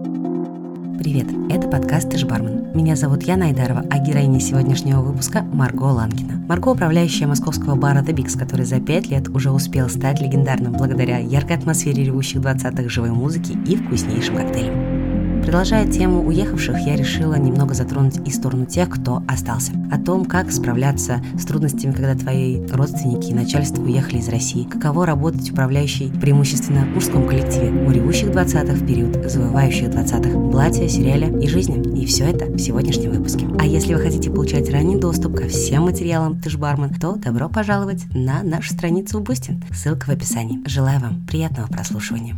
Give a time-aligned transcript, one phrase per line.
[0.00, 2.72] Привет, это подкаст «Ты ж бармен».
[2.74, 6.42] Меня зовут Яна Айдарова, а героиня сегодняшнего выпуска– Марго Ланкина.
[6.48, 11.18] Марго– управляющая московского бара The Bix, который за пять лет уже успел стать легендарным благодаря
[11.18, 14.89] яркой атмосфере ревущих 20-х живой музыки и вкуснейшим коктейлям.
[15.42, 19.72] Продолжая тему уехавших, я решила немного затронуть и сторону тех, кто остался.
[19.90, 24.64] О том, как справляться с трудностями, когда твои родственники и начальство уехали из России.
[24.64, 30.50] Каково работать управляющей преимущественно в мужском коллективе у ревущих 20-х в период завывающих 20-х.
[30.50, 32.00] Платья, сериале и жизни.
[32.00, 33.46] И все это в сегодняшнем выпуске.
[33.58, 37.48] А если вы хотите получать ранний доступ ко всем материалам «Ты ж бармен», то добро
[37.48, 39.60] пожаловать на нашу страницу в Boosty.
[39.72, 40.60] Ссылка в описании.
[40.66, 42.36] Желаю вам приятного прослушивания.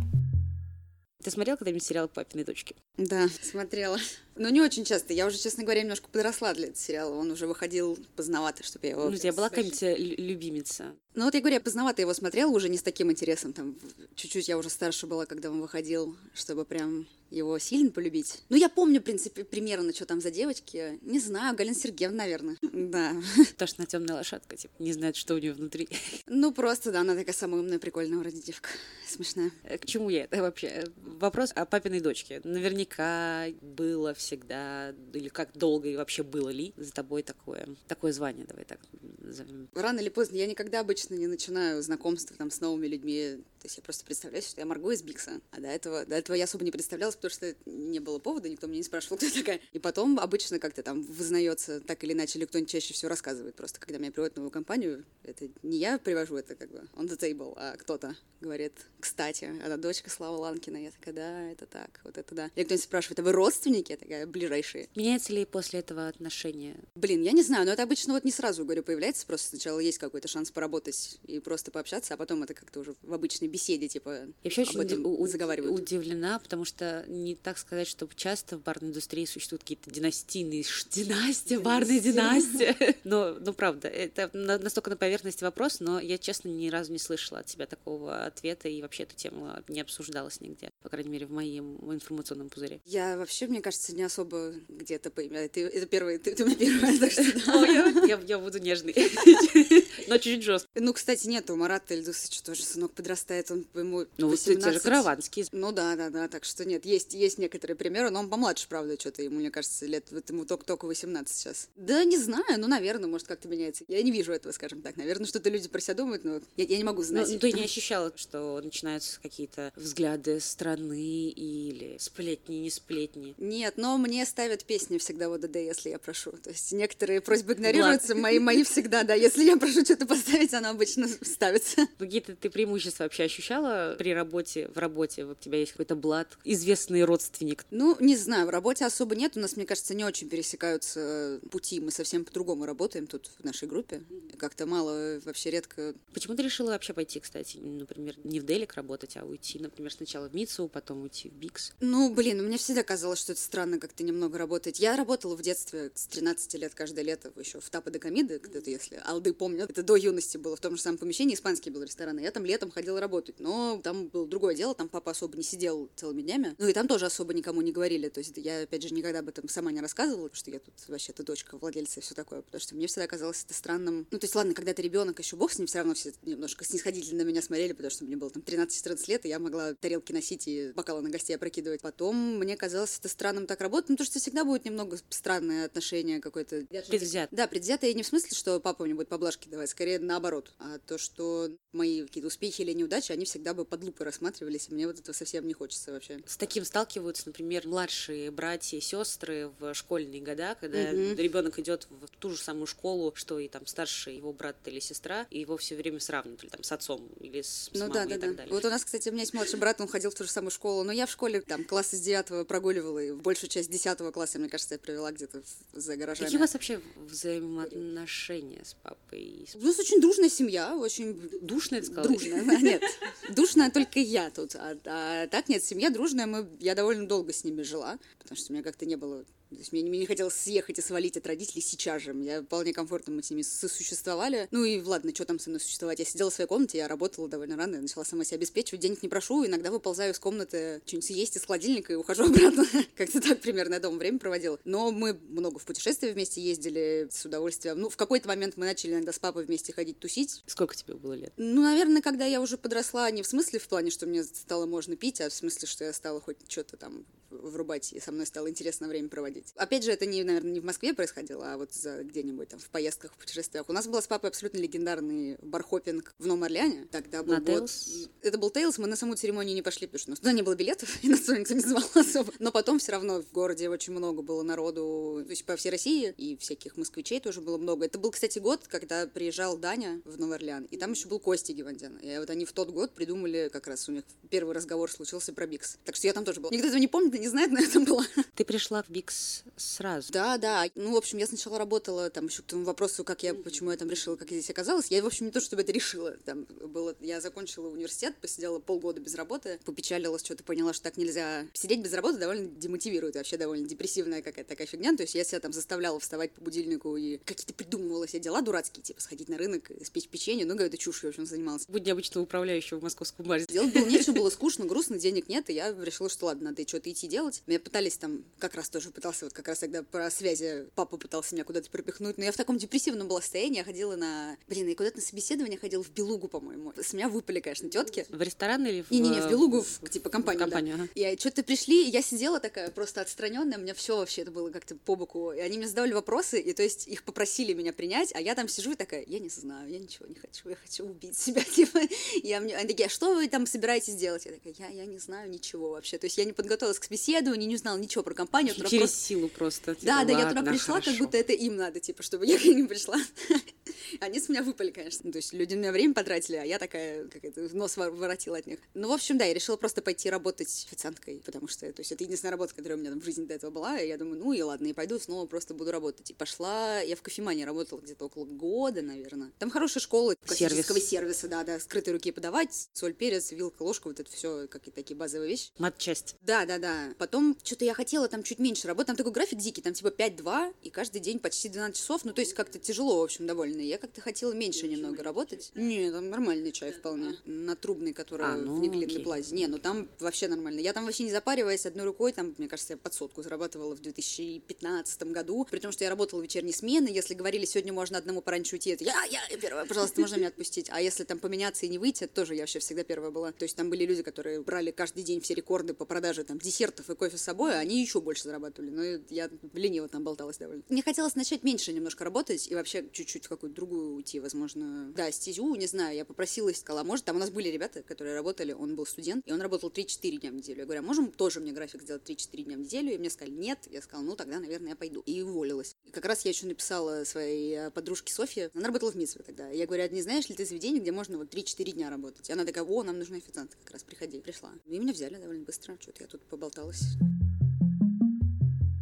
[1.23, 2.75] Ты смотрел когда-нибудь сериал «Папины дочки»?
[2.97, 3.97] Да, смотрела.
[4.35, 5.13] Но не очень часто.
[5.13, 7.15] Я уже, честно говоря, немножко подросла для этого сериала.
[7.15, 9.09] Он уже выходил поздновато, чтобы я его...
[9.09, 10.95] Ну, у тебя была какая-нибудь э, любимица?
[11.15, 13.53] Ну, вот я говорю, я поздновато его смотрела, уже не с таким интересом.
[13.53, 13.77] Там
[14.15, 18.43] чуть-чуть я уже старше была, когда он выходил, чтобы прям его сильно полюбить.
[18.49, 20.99] Ну, я помню, в принципе, примерно, что там за девочки.
[21.01, 22.57] Не знаю, Галина Сергеевна, наверное.
[22.61, 23.15] Да.
[23.57, 25.89] То, что она темная лошадка, типа, не знает, что у нее внутри.
[26.27, 28.69] Ну, просто, да, она такая самая умная, прикольная вроде девка.
[29.07, 29.51] Смешная.
[29.63, 30.85] Э, к чему я это вообще?
[30.97, 32.41] Вопрос о папиной дочке.
[32.43, 38.45] Наверняка было всегда, или как долго и вообще было ли за тобой такое, такое звание,
[38.45, 38.79] давай так
[39.19, 39.69] назовем.
[39.73, 43.43] Рано или поздно я никогда обычно не начинаю знакомство там с новыми людьми.
[43.59, 45.39] То есть я просто представляю, что я Марго из Бикса.
[45.51, 48.67] А до этого, до этого я особо не представлялась, потому что не было повода, никто
[48.67, 49.59] меня не спрашивал, кто я такая.
[49.71, 53.55] И потом обычно как-то там вызнается так или иначе, или кто-нибудь чаще всего рассказывает.
[53.55, 57.07] Просто когда меня приводят в новую компанию, это не я привожу, это как бы on
[57.07, 60.77] the table, а кто-то говорит, кстати, она дочка Слава Ланкина.
[60.77, 62.51] Я такая, да, это так, вот это да.
[62.55, 63.91] Или кто-нибудь спрашивает, а вы родственники?
[63.91, 64.89] Я такая, ближайшие.
[64.95, 66.75] Меняется ли после этого отношение?
[66.95, 69.97] Блин, я не знаю, но это обычно вот не сразу, говорю, появляется, просто сначала есть
[69.97, 74.09] какой-то шанс поработать и просто пообщаться, а потом это как-то уже в обычной беседе, типа,
[74.09, 75.79] Я вообще очень этом заговаривают.
[75.79, 81.59] удивлена, потому что не так сказать, что часто в барной индустрии существуют какие-то династийные династия,
[81.59, 82.95] барная династия.
[83.03, 86.99] Но, ну, правда, это на- настолько на поверхности вопрос, но я, честно, ни разу не
[86.99, 91.25] слышала от тебя такого ответа, и вообще эту тему не обсуждалась нигде, по крайней мере,
[91.25, 92.81] в моем информационном пузыре.
[92.85, 95.47] Я вообще, мне кажется, не особо где-то поимела.
[95.47, 98.05] Ты, это первый, ты, ты у меня первая, так что да.
[98.07, 98.93] Я, я- буду нежный,
[100.07, 100.69] но чуть-чуть жестко.
[100.75, 104.57] Ну, кстати, нет, у Марата Ильдусовича тоже сынок подрастает, он ему Ну, вот те же
[104.57, 104.81] 18.
[104.83, 105.45] караванские.
[105.51, 108.99] Ну да, да, да, так что нет, есть, есть некоторые примеры, но он помладше, правда,
[108.99, 111.69] что-то ему, мне кажется, лет, вот ему только-только 18 сейчас.
[111.75, 113.83] Да не знаю, ну, наверное, может, как-то меняется.
[113.87, 114.97] Я не вижу этого, скажем так.
[114.97, 117.29] Наверное, что-то люди про себя думают, но я, я не могу Ну, знать.
[117.29, 123.33] ну, ты не ощущала, что начинаются какие-то взгляды страны или сплетни, не сплетни?
[123.37, 126.31] Нет, но мне ставят песни всегда в ОДД, если я прошу.
[126.31, 129.13] То есть некоторые просьбы игнорируются, мои, мои всегда, да.
[129.13, 131.87] Если я прошу что-то поставить, она обычно ставится.
[131.97, 135.25] Какие-то ты преимущества вообще ощущала при работе, в работе?
[135.25, 137.65] Вот у тебя есть какой-то блат, известный родственник.
[137.71, 139.37] Ну, не знаю, в работе особо нет.
[139.37, 141.79] У нас, мне кажется, не очень пересекаются э, пути.
[141.79, 144.01] Мы совсем по-другому работаем тут в нашей группе.
[144.37, 145.93] Как-то мало, вообще редко.
[146.13, 150.27] Почему ты решила вообще пойти, кстати, например, не в Делик работать, а уйти, например, сначала
[150.29, 151.73] в Митсу, потом уйти в Бикс?
[151.79, 154.79] Ну, блин, мне всегда казалось, что это странно как-то немного работать.
[154.79, 158.69] Я работала в детстве с 13 лет каждое лето еще в Тапа де Комиды, когда-то,
[158.69, 159.69] если алды помнят.
[159.69, 162.19] Это до юности было в том же самом помещении, испанский был ресторан.
[162.19, 165.43] и Я там летом ходила работать, но там было другое дело, там папа особо не
[165.43, 166.55] сидел целыми днями.
[166.57, 168.09] Ну и там тоже особо никому не говорили.
[168.09, 170.73] То есть я, опять же, никогда об этом сама не рассказывала, потому что я тут
[170.87, 174.07] вообще-то дочка владельца и все такое, потому что мне всегда казалось это странным.
[174.09, 176.65] Ну, то есть, ладно, когда ты ребенок, еще бог с ним, все равно все немножко
[176.65, 180.11] снисходительно на меня смотрели, потому что мне было там 13-14 лет, и я могла тарелки
[180.11, 181.81] носить и бокалы на гостей опрокидывать.
[181.81, 186.21] Потом мне казалось это странным так работать, ну, потому что всегда будет немного странное отношение
[186.21, 186.65] какое-то.
[186.89, 187.29] Предвзят.
[187.31, 190.53] Да, предвзятое не в смысле, что папа мне будет поблажки давать, скорее наоборот.
[190.57, 194.73] А то, что мои какие-то успехи или неудачи, они всегда бы под лупой рассматривались, и
[194.73, 196.19] мне вот этого совсем не хочется вообще.
[196.25, 201.15] С таким сталкиваются, например, младшие братья и сестры в школьные года, когда Мгм.
[201.17, 205.27] ребенок идет в ту же самую школу, что и там старший его брат или сестра,
[205.29, 208.03] и его все время сравнивают или там с отцом или с, с Ну мамой да,
[208.03, 208.35] и да, так да.
[208.37, 208.53] далее.
[208.53, 210.51] Вот у нас, кстати, у меня есть младший брат, он ходил в ту же самую
[210.51, 214.39] школу, но я в школе там класс из девятого прогуливала, и большую часть десятого класса,
[214.39, 215.41] мне кажется, я провела где-то
[215.73, 216.25] за гаражами.
[216.25, 219.19] Какие у вас вообще взаимоотношения с папой?
[219.19, 222.07] и У нас очень дружная семья, очень Душная, ты сказала?
[222.07, 222.43] дружная.
[222.61, 222.83] Нет,
[223.29, 224.55] душная только я тут.
[224.55, 226.25] А, а так нет, семья дружная.
[226.25, 229.59] Мы, я довольно долго с ними жила, потому что у меня как-то не было То
[229.59, 232.13] есть мне, мне не хотелось съехать и свалить от родителей сейчас же.
[232.23, 234.47] Я вполне комфортно мы с ними сосуществовали.
[234.51, 235.99] Ну и ладно, что там со мной существовать?
[235.99, 239.03] Я сидела в своей комнате, я работала довольно рано, я начала сама себя обеспечивать, денег
[239.03, 242.65] не прошу, иногда выползаю из комнаты, что-нибудь съесть из холодильника и ухожу обратно.
[242.95, 244.59] Как-то так примерно я дома время проводила.
[244.63, 247.79] Но мы много в путешествия вместе ездили с удовольствием.
[247.79, 250.43] Ну, в какой-то момент мы начали иногда с папой вместе ходить тусить.
[250.45, 251.33] Сколько тебе было лет?
[251.37, 254.95] Ну, наверное, когда я уже подросла, не в смысле в плане, что мне стало можно
[254.95, 257.05] пить, а в смысле, что я стала хоть что-то там
[257.41, 259.53] врубать, и со мной стало интересно время проводить.
[259.55, 262.69] Опять же, это, не, наверное, не в Москве происходило, а вот за где-нибудь там в
[262.69, 263.69] поездках, в путешествиях.
[263.69, 266.87] У нас был с папой абсолютно легендарный bar hopping в Новом Орлеане.
[266.91, 267.45] Тогда был на год...
[267.45, 268.09] Tales?
[268.21, 270.41] Это был Tales, мы на саму церемонию не пошли, потому что у нас туда не
[270.41, 272.33] было билетов, и нас туда никто не звал особо.
[272.39, 276.13] Но потом все равно в городе очень много было народу, то есть по всей России,
[276.17, 277.85] и всяких москвичей тоже было много.
[277.85, 281.53] Это был, кстати, год, когда приезжал Даня в Новый Орлеан, и там еще был Костя
[281.53, 281.97] Гевандян.
[281.97, 285.47] И вот они в тот год придумали, как раз у них первый разговор случился про
[285.47, 285.77] Бикс.
[285.85, 286.51] Так что я там тоже была.
[286.51, 288.05] Никто этого не помнит не знает, но я там была.
[288.35, 290.11] Ты пришла в Бикс сразу.
[290.11, 290.65] Да, да.
[290.75, 293.77] Ну, в общем, я сначала работала, там еще к тому вопросу, как я, почему я
[293.77, 294.87] там решила, как я здесь оказалась.
[294.91, 296.11] Я, в общем, не то, чтобы это решила.
[296.25, 301.47] Там было, я закончила университет, посидела полгода без работы, попечалилась, что-то поняла, что так нельзя.
[301.53, 304.93] Сидеть без работы довольно демотивирует, вообще довольно депрессивная какая-то такая фигня.
[304.95, 308.83] То есть я себя там заставляла вставать по будильнику и какие-то придумывала себе дела дурацкие,
[308.83, 311.67] типа сходить на рынок, спечь печенье, ну, какая-то чушь, в общем, занималась.
[311.69, 313.45] Будь необычного управляющего в московском баре.
[313.45, 316.91] Делать было нечего, было скучно, грустно, денег нет, и я решила, что ладно, надо что-то
[316.91, 317.43] идти делать.
[317.45, 321.35] Меня пытались там, как раз тоже пытался, вот как раз тогда про связи, папа пытался
[321.35, 324.75] меня куда-то пропихнуть, но я в таком депрессивном была состоянии, я ходила на, блин, я
[324.75, 326.73] куда-то на собеседование ходила в Белугу, по-моему.
[326.75, 328.07] С меня выпали, конечно, тетки.
[328.09, 328.89] В ресторан или в...
[328.89, 330.83] Не-не-не, в Белугу, в, типа, компанию, в компанию да.
[330.85, 331.09] ага.
[331.13, 334.49] И что-то пришли, и я сидела такая просто отстраненная, у меня все вообще это было
[334.49, 335.31] как-то по боку.
[335.33, 338.47] И они мне задавали вопросы, и то есть их попросили меня принять, а я там
[338.47, 341.79] сижу и такая, я не знаю, я ничего не хочу, я хочу убить себя, типа.
[342.23, 344.25] Я мне, они такие, а что вы там собираетесь делать?
[344.25, 345.97] Я такая, я, я не знаю ничего вообще.
[345.97, 348.53] То есть я не подготовилась к собеседованию, не знала ничего про компанию.
[348.53, 348.97] Через просто...
[348.97, 349.75] силу просто.
[349.75, 350.91] Типа, Да, да, я туда пришла, хорошо.
[350.91, 352.97] как будто это им надо, типа, чтобы я к ним пришла.
[353.99, 355.01] Они с меня выпали, конечно.
[355.03, 357.91] Ну, То есть люди на меня время потратили, а я такая, как это, нос вор-
[357.91, 358.59] воротила от них.
[358.73, 362.03] Ну, в общем, да, я решила просто пойти работать официанткой, потому что, то есть, это
[362.03, 364.33] единственная работа, которая у меня там в жизни до этого была, и я думаю, ну
[364.33, 366.09] и ладно, и пойду снова просто буду работать.
[366.09, 369.31] И пошла, я в кофемане работала где-то около года, наверное.
[369.39, 373.99] Там хорошая школа классического сервиса, да, да, скрытой руки подавать, соль, перец, вилка, ложка, вот
[373.99, 375.49] это все, какие-то такие базовые вещи.
[375.57, 376.15] Матчасть.
[376.21, 376.82] Да, да, да.
[376.97, 378.87] Потом что-то я хотела там чуть меньше работать.
[378.87, 382.05] Там такой график дикий, там типа 5-2, и каждый день почти 12 часов.
[382.05, 383.61] Ну, то есть как-то тяжело, в общем, довольно.
[383.61, 385.51] Я как-то хотела меньше немного работать.
[385.55, 387.17] Не, там нормальный чай вполне.
[387.25, 388.99] На трубный, который А, ну, в окей.
[389.03, 389.35] плазе.
[389.35, 390.59] Не, ну там вообще нормально.
[390.59, 393.81] Я там вообще не запариваясь одной рукой, там, мне кажется, я под сотку зарабатывала в
[393.81, 395.47] 2015 году.
[395.49, 396.87] При том, что я работала в вечерней смены.
[396.87, 400.27] Если говорили, сегодня можно одному пораньше уйти, это я, я, я первая, пожалуйста, можно меня
[400.27, 400.69] отпустить.
[400.71, 403.31] А если там поменяться и не выйти, тоже я вообще всегда первая была.
[403.31, 406.39] То есть там были люди, которые брали каждый день все рекорды по продаже там
[406.73, 408.69] десертов и кофе с собой, они еще больше зарабатывали.
[408.69, 410.63] Но я лениво там болталась довольно.
[410.69, 414.91] Мне хотелось начать меньше немножко работать и вообще чуть-чуть в какую-то другую уйти, возможно.
[414.95, 418.15] Да, стезю, не знаю, я попросилась, сказала, «А может, там у нас были ребята, которые
[418.15, 420.59] работали, он был студент, и он работал 3-4 дня в неделю.
[420.59, 422.93] Я говорю, а можем тоже мне график сделать 3-4 дня в неделю?
[422.93, 423.59] И мне сказали, нет.
[423.71, 425.01] Я сказала, ну тогда, наверное, я пойду.
[425.05, 425.75] И уволилась.
[425.85, 429.49] И как раз я еще написала своей э, подружке Софье, она работала в Митсве тогда.
[429.49, 432.29] Я говорю, а не знаешь ли ты заведение, где можно вот 3-4 дня работать?
[432.29, 434.19] И она такая, о, нам нужна официантка, как раз приходи.
[434.19, 434.51] Пришла.
[434.65, 436.21] И меня взяли довольно быстро, что-то я тут
[436.63, 437.22] Coast.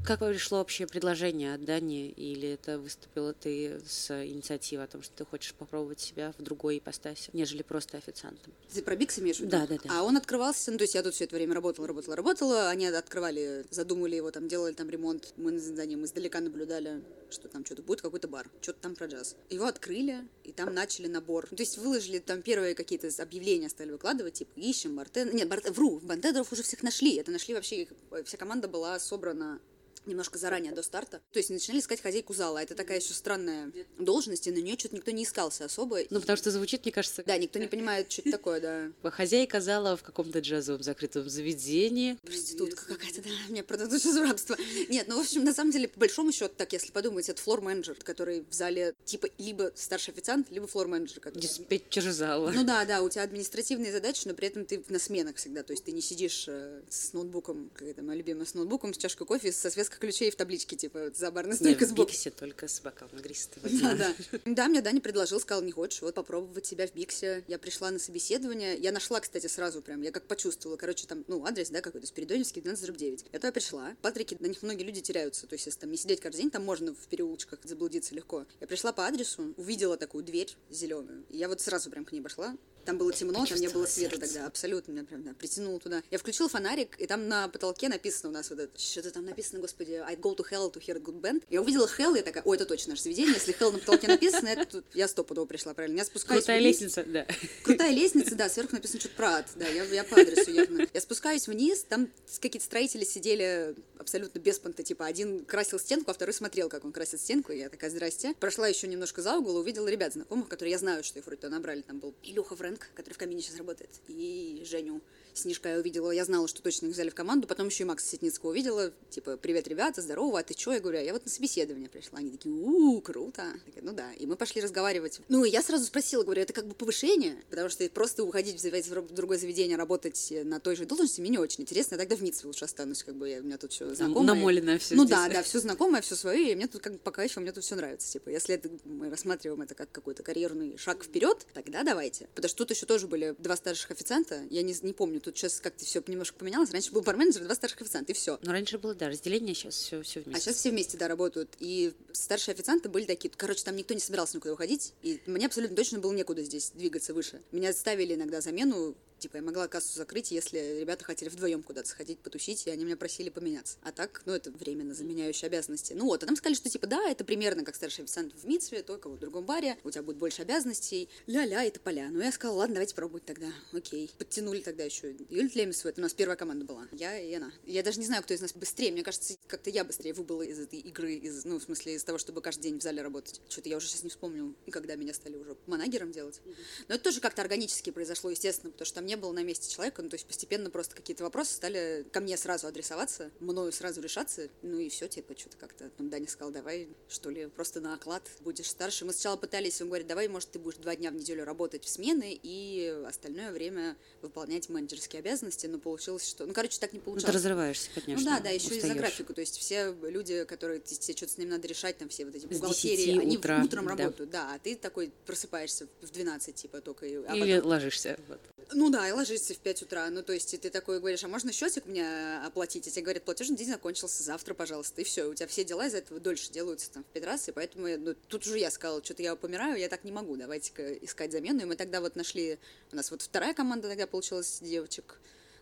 [0.03, 5.13] Как пришло общее предложение от Дани, или это выступила ты с инициативой о том, что
[5.13, 8.51] ты хочешь попробовать себя в другой ипостаси, нежели просто официантом?
[8.73, 9.51] Ты про Бикс имеешь в виду?
[9.51, 9.89] Да, да, да.
[9.91, 12.87] А он открывался, ну, то есть я тут все это время работала, работала, работала, они
[12.87, 17.83] открывали, задумали его, там, делали там ремонт, мы за ним издалека наблюдали, что там что-то
[17.83, 19.35] будет, какой-то бар, что-то там про джаз.
[19.51, 21.47] Его открыли, и там начали набор.
[21.51, 25.29] Ну, То есть выложили там первые какие-то объявления стали выкладывать, типа, ищем бартен...
[25.31, 25.61] Нет, бар...
[25.71, 27.87] вру, бартендеров уже всех нашли, это нашли вообще,
[28.25, 29.59] вся команда была собрана
[30.05, 31.21] немножко заранее до старта.
[31.31, 32.57] То есть начинали искать хозяйку зала.
[32.61, 35.99] Это такая еще странная должность, и на нее что-то никто не искался особо.
[36.09, 39.09] Ну, потому что звучит, мне кажется, Да, никто не понимает, что это такое, да.
[39.11, 42.17] хозяйка зала в каком-то джазовом закрытом заведении.
[42.23, 44.57] Проститутка какая-то, да, меня продадут из рабства.
[44.89, 47.95] Нет, ну, в общем, на самом деле, по большому счету, так, если подумать, это флор-менеджер,
[48.03, 51.19] который в зале, типа, либо старший официант, либо флор-менеджер.
[51.19, 52.51] который- Диспетчер зала.
[52.51, 55.63] Ну да, да, у тебя административные задачи, но при этом ты на сменах всегда.
[55.63, 58.97] То есть ты не сидишь э, с ноутбуком, как это моя любимая, с ноутбуком, с
[58.97, 62.11] чашкой кофе, со связкой ключей в табличке, типа, за барной стойкой в сбоку.
[62.11, 64.15] Биксе только с бокалом игристого Да, да.
[64.45, 67.43] Да, мне Даня предложил, сказал, не хочешь, вот попробовать себя в Биксе.
[67.47, 68.77] Я пришла на собеседование.
[68.77, 72.61] Я нашла, кстати, сразу прям, я как почувствовала, короче, там, ну, адрес, да, какой-то, Спиридоневский,
[72.61, 73.25] 12 9.
[73.31, 73.95] Я пришла.
[74.01, 75.47] Патрики, на них многие люди теряются.
[75.47, 78.45] То есть, если там не сидеть каждый день, там можно в переулочках заблудиться легко.
[78.59, 81.25] Я пришла по адресу, увидела такую дверь зеленую.
[81.29, 82.55] И я вот сразу прям к ней пошла.
[82.85, 84.33] Там было темно, там не было света сердце.
[84.33, 86.01] тогда, абсолютно меня прям да, притянуло туда.
[86.09, 89.59] Я включила фонарик, и там на потолке написано у нас вот это, что-то там написано,
[89.59, 91.43] господи, I go to hell to hear a good band.
[91.49, 94.47] Я увидела hell, я такая, о, это точно наше заведение, если hell на потолке написано,
[94.47, 95.97] это я стопудово пришла, правильно.
[95.97, 96.81] Я спускаюсь Крутая вниз.
[96.81, 97.27] лестница, да.
[97.63, 100.87] Крутая лестница, да, сверху написано что-то про ад, да, я, я по адресу явно.
[100.93, 102.09] Я спускаюсь вниз, там
[102.39, 106.91] какие-то строители сидели абсолютно без понта, типа один красил стенку, а второй смотрел, как он
[106.91, 108.33] красит стенку, и я такая, здрасте.
[108.39, 111.81] Прошла еще немножко за угол, увидела ребят знакомых, которые я знаю, что их вроде набрали,
[111.81, 115.01] там был Илюха Фрэнк, который в камине сейчас работает, и Женю
[115.33, 118.05] Снежка я увидела, я знала, что точно их взяли в команду, потом еще и Макса
[118.07, 120.73] Сетницкого увидела, типа, привет, ребята, здорово, а ты что?
[120.73, 122.19] Я говорю, «А я вот на собеседование пришла.
[122.19, 123.45] Они такие, у круто.
[123.65, 124.11] Такая, ну да.
[124.13, 125.21] И мы пошли разговаривать.
[125.29, 127.37] Ну, и я сразу спросила, говорю, это как бы повышение?
[127.49, 131.61] Потому что просто уходить в другое заведение, работать на той же должности, мне не очень
[131.61, 131.95] интересно.
[131.95, 134.27] Я тогда в НИЦ лучше останусь, как бы я, у меня тут все знакомое.
[134.35, 135.15] Намоленное все Ну здесь.
[135.17, 137.63] да, да, все знакомое, все свое, и мне тут как бы пока еще мне тут
[137.63, 138.11] все нравится.
[138.11, 142.27] Типа, если это, мы рассматриваем это как какой-то карьерный шаг вперед, тогда давайте.
[142.35, 144.41] Потому что тут еще тоже были два старших официанта.
[144.49, 146.71] Я не, не помню, тут сейчас как-то все немножко поменялось.
[146.71, 148.39] Раньше был барменджер, два старших официанта, и все.
[148.41, 150.37] Но раньше было, да, разделение, сейчас все, все вместе.
[150.37, 151.55] А сейчас все вместе, да, работают.
[151.59, 155.75] И старшие официанты были такие, короче, там никто не собирался никуда уходить, и мне абсолютно
[155.75, 157.41] точно было некуда здесь двигаться выше.
[157.51, 162.17] Меня ставили иногда замену Типа я могла кассу закрыть, если ребята хотели вдвоем куда-то сходить,
[162.17, 163.77] потусить, и они меня просили поменяться.
[163.83, 165.93] А так, ну, это временно заменяющие обязанности.
[165.93, 168.81] Ну вот, а там сказали, что типа, да, это примерно как старший официант в Митсве,
[168.81, 171.07] только в другом баре, у тебя будет больше обязанностей.
[171.27, 172.09] Ля-ля, это поля.
[172.09, 173.45] Ну, я сказала, ладно, давайте пробовать тогда.
[173.73, 174.09] Окей.
[174.17, 176.87] Подтянули тогда еще Юль Тлемису, это у нас первая команда была.
[176.91, 177.51] Я и она.
[177.65, 178.91] Я даже не знаю, кто из нас быстрее.
[178.91, 182.17] Мне кажется, как-то я быстрее выбыла из этой игры, из, ну, в смысле, из того,
[182.17, 183.41] чтобы каждый день в зале работать.
[183.49, 186.41] Что-то я уже сейчас не вспомню, когда меня стали уже манагером делать.
[186.87, 190.01] Но это тоже как-то органически произошло, естественно, потому что там не было на месте человека,
[190.01, 194.49] ну, то есть постепенно просто какие-то вопросы стали ко мне сразу адресоваться, мною сразу решаться,
[194.61, 198.29] ну и все, типа, что-то как-то, там Даня сказал, давай, что ли, просто на оклад
[198.41, 199.05] будешь старше.
[199.05, 201.89] Мы сначала пытались, он говорит, давай, может, ты будешь два дня в неделю работать в
[201.89, 204.69] смены и остальное время выполнять
[205.01, 207.23] менеджерские обязанности, но получилось, что, ну, короче, так не получалось.
[207.23, 208.15] Ну, ты разрываешься, конечно.
[208.17, 211.49] Ну да, да, еще из-за графика, то есть все люди, которые, тебе что-то с ним
[211.49, 213.91] надо решать, там все вот эти бухгалтерии, они утра, утром да.
[213.91, 217.05] работают, да, а ты такой просыпаешься в 12, типа, только.
[217.05, 217.69] А Или потом...
[217.69, 218.17] ложишься.
[218.27, 218.39] Вот.
[218.73, 220.09] Ну да, и ложишься в 5 утра.
[220.09, 222.87] Ну, то есть ты такой говоришь, а можно счетик мне оплатить?
[222.87, 225.01] И тебе говорят, платежный день закончился, завтра, пожалуйста.
[225.01, 227.51] И все, у тебя все дела из-за этого дольше делаются там в 5 раз, и
[227.51, 231.31] поэтому ну, тут уже я сказала, что-то я помираю, я так не могу, давайте-ка искать
[231.31, 231.61] замену.
[231.61, 232.59] И мы тогда вот нашли,
[232.91, 235.19] у нас вот вторая команда тогда получилась девочек,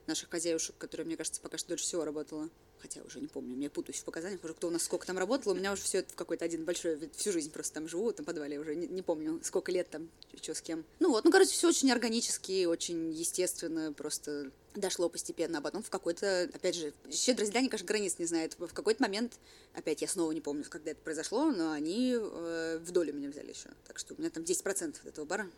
[0.08, 2.50] наших хозяюшек, которая, мне кажется, пока что дольше всего работала
[2.82, 5.52] хотя уже не помню, я путаюсь в показаниях, уже кто у нас сколько там работал,
[5.52, 8.26] у меня уже все это в какой-то один большой, всю жизнь просто там живу, этом
[8.26, 10.10] подвале, уже не, не помню, сколько лет там,
[10.42, 10.86] что с кем.
[11.00, 15.90] Ну вот, ну, короче, все очень органически, очень естественно, просто дошло постепенно, а потом в
[15.90, 19.34] какой-то, опять же, щедрость Дани, конечно, границ не знает, в какой-то момент,
[19.74, 23.50] опять я снова не помню, когда это произошло, но они э, в долю меня взяли
[23.50, 25.50] еще, так что у меня там 10% этого бара.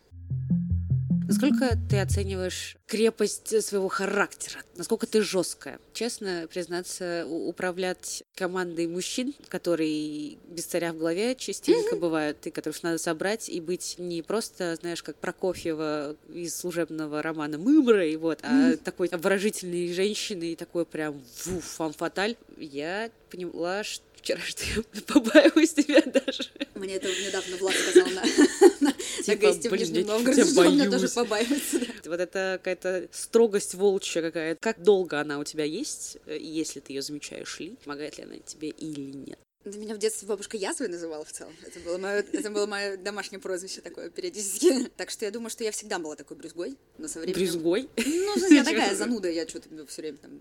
[1.26, 4.60] Насколько ты оцениваешь крепость своего характера?
[4.76, 5.78] Насколько ты жесткая?
[5.92, 12.98] Честно признаться, управлять командой мужчин, которые без царя в голове частенько бывают, и которых надо
[12.98, 18.76] собрать и быть не просто, знаешь, как Прокофьева из служебного романа Мымра, и вот, а
[18.76, 22.36] такой обворожительной женщины и такой прям фу, фан-фаталь.
[22.58, 26.44] Я поняла, что вчера, что я побаиваюсь тебя даже.
[26.74, 28.22] Мне это недавно Влад сказал на,
[28.80, 31.80] на, типа, на гости в Нижнем Новгороде, что он меня тоже побаивается.
[31.80, 31.86] Да.
[32.10, 34.60] Вот это какая-то строгость волчья какая-то.
[34.60, 37.74] Как долго она у тебя есть, если ты ее замечаешь ли?
[37.84, 39.38] Помогает ли она тебе или нет?
[39.64, 41.54] Меня в детстве бабушка язвой называла в целом.
[41.64, 44.90] Это было мое, это было мое домашнее прозвище такое периодически.
[44.96, 47.40] Так что я думаю, что я всегда была такой брюзгой, но со временем...
[47.40, 47.88] Брюзгой?
[47.96, 50.40] Ну, я такая зануда, я что-то все время там...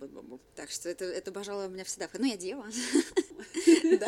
[0.55, 2.09] Так что это, это пожалуй, у меня всегда...
[2.13, 2.65] Ну, я дева.
[3.99, 4.07] Да,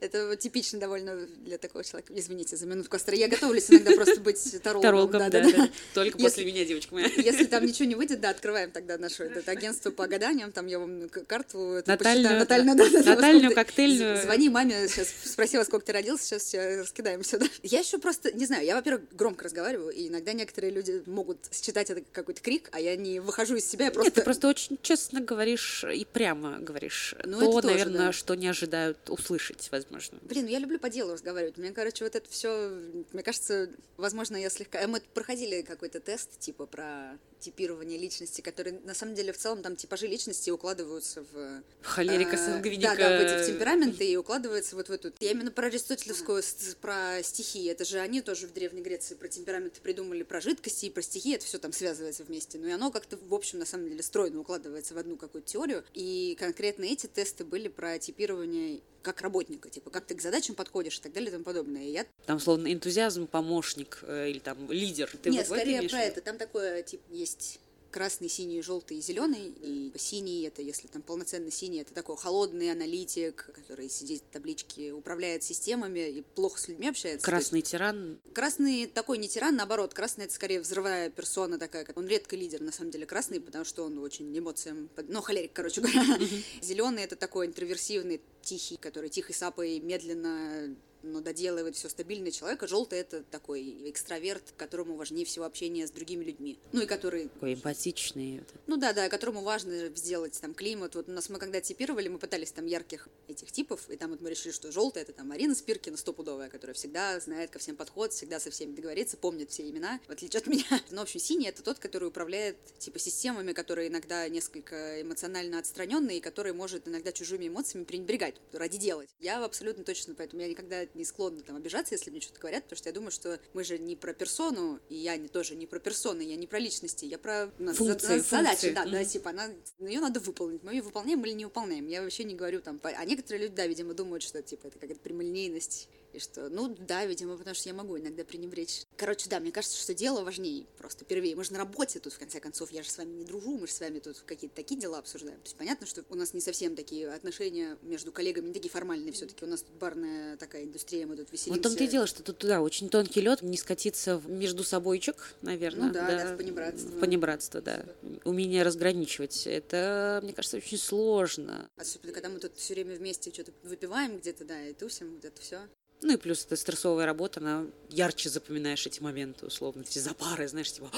[0.00, 2.12] это типично довольно для такого человека.
[2.16, 3.14] Извините за минутку остро.
[3.16, 5.28] Я готовлюсь иногда просто быть тарологом.
[5.30, 5.70] да, да.
[5.92, 7.08] Только после меня, девочка моя.
[7.16, 11.08] Если там ничего не выйдет, да, открываем тогда наше агентство по гаданиям, там я вам
[11.08, 17.46] карту Натальную, Натальную коктейльную Звони маме, сейчас спросила, сколько ты родился, сейчас все раскидаемся, да.
[17.62, 21.90] Я еще просто, не знаю, я, во-первых, громко разговариваю, и иногда некоторые люди могут считать
[21.90, 24.08] это какой-то крик, а я не выхожу из себя, я просто...
[24.08, 28.12] Нет, ты просто очень честно говоришь и прямо говоришь ну, то, тоже, наверное, да.
[28.12, 30.18] что не ожидают услышать, возможно.
[30.22, 31.58] Блин, ну я люблю по делу разговаривать.
[31.58, 32.70] Мне, короче, вот это все,
[33.12, 33.68] мне кажется,
[33.98, 34.86] возможно, я слегка...
[34.86, 39.74] Мы проходили какой-то тест, типа, про типирование личности, которые на самом деле в целом там
[39.74, 41.62] типажи личности укладываются в...
[41.82, 42.94] Холерика, сангвиника.
[42.96, 45.12] Да, да, в эти в темпераменты и укладываются вот в эту...
[45.20, 46.42] Я именно про аристотелевскую,
[46.80, 47.70] про стихии.
[47.70, 51.34] Это же они тоже в Древней Греции про темпераменты придумали, про жидкости и про стихии.
[51.34, 52.58] Это все там связывается вместе.
[52.58, 55.84] Ну и оно как-то, в общем, на самом деле стройно укладывается в одну какую-то теорию.
[55.94, 60.98] И конкретно эти тесты были про типирование как работника, типа, как ты к задачам подходишь
[60.98, 61.84] и так далее и тому подобное.
[61.84, 62.06] И я...
[62.26, 65.10] Там, словно, энтузиазм, помощник э, или там лидер.
[65.22, 66.20] Ты Нет, вот скорее про это.
[66.20, 67.60] Там такое, типа, есть
[67.90, 69.52] красный, синий, желтый и зеленый.
[69.62, 74.92] И синий это, если там полноценный синий, это такой холодный аналитик, который сидит в табличке,
[74.92, 77.24] управляет системами и плохо с людьми общается.
[77.24, 78.18] Красный тиран.
[78.34, 81.86] Красный такой не тиран, наоборот, красный это скорее взрывая персона такая.
[81.94, 84.88] Он редко лидер, на самом деле, красный, потому что он очень эмоциям...
[85.08, 86.18] Ну, холерик, короче говоря.
[86.62, 92.66] Зеленый это такой интроверсивный, тихий, который тихой сапой медленно но доделывает все стабильный человек, а
[92.66, 96.58] желтый это такой экстраверт, которому важнее всего общение с другими людьми.
[96.72, 97.28] Ну и который...
[97.28, 98.42] Такой эмпатичный.
[98.66, 100.94] Ну да, да, которому важно сделать там климат.
[100.94, 104.20] Вот у нас мы когда типировали, мы пытались там ярких этих типов, и там вот
[104.20, 108.12] мы решили, что желтый это там Марина Спиркина стопудовая, которая всегда знает ко всем подход,
[108.12, 110.64] всегда со всеми договорится, помнит все имена, в отличие от меня.
[110.90, 116.18] Но, в общем, синий это тот, который управляет типа системами, которые иногда несколько эмоционально отстраненные,
[116.18, 119.08] и который может иногда чужими эмоциями пренебрегать ради делать.
[119.18, 122.76] Я абсолютно точно, поэтому я никогда не склонна там обижаться, если мне что-то говорят, потому
[122.76, 125.78] что я думаю, что мы же не про персону, и я не, тоже не про
[125.78, 128.90] персоны, я не про личности, я про ну, функции, за, задачи, да, mm-hmm.
[128.90, 132.34] да, типа, она, ее надо выполнить, мы ее выполняем или не выполняем, я вообще не
[132.34, 136.48] говорю там, а некоторые люди, да, видимо, думают, что, типа, это какая-то прямолинейность, и что,
[136.48, 138.82] ну да, видимо, потому что я могу иногда пренебречь.
[138.96, 141.36] Короче, да, мне кажется, что дело важнее просто первее.
[141.36, 143.66] Мы же на работе тут, в конце концов, я же с вами не дружу, мы
[143.66, 145.38] же с вами тут какие-то такие дела обсуждаем.
[145.38, 149.12] То есть понятно, что у нас не совсем такие отношения между коллегами, не такие формальные
[149.12, 149.44] все-таки.
[149.44, 151.58] У нас тут барная такая индустрия, мы тут веселимся.
[151.58, 155.34] Вот том-то и дело, что тут, да, очень тонкий лед, не скатиться в между собойчик,
[155.42, 155.88] наверное.
[155.88, 156.88] Ну да, да, да в понебратство.
[156.88, 157.84] В понебратство, да.
[158.24, 159.46] Умение разграничивать.
[159.46, 161.68] Это, мне кажется, очень сложно.
[161.76, 165.40] Особенно, когда мы тут все время вместе что-то выпиваем где-то, да, и тусим, вот это
[165.40, 165.60] все.
[166.02, 170.72] Ну и плюс это стрессовая работа, она ярче запоминаешь эти моменты, условно, эти запары, знаешь,
[170.72, 170.90] типа,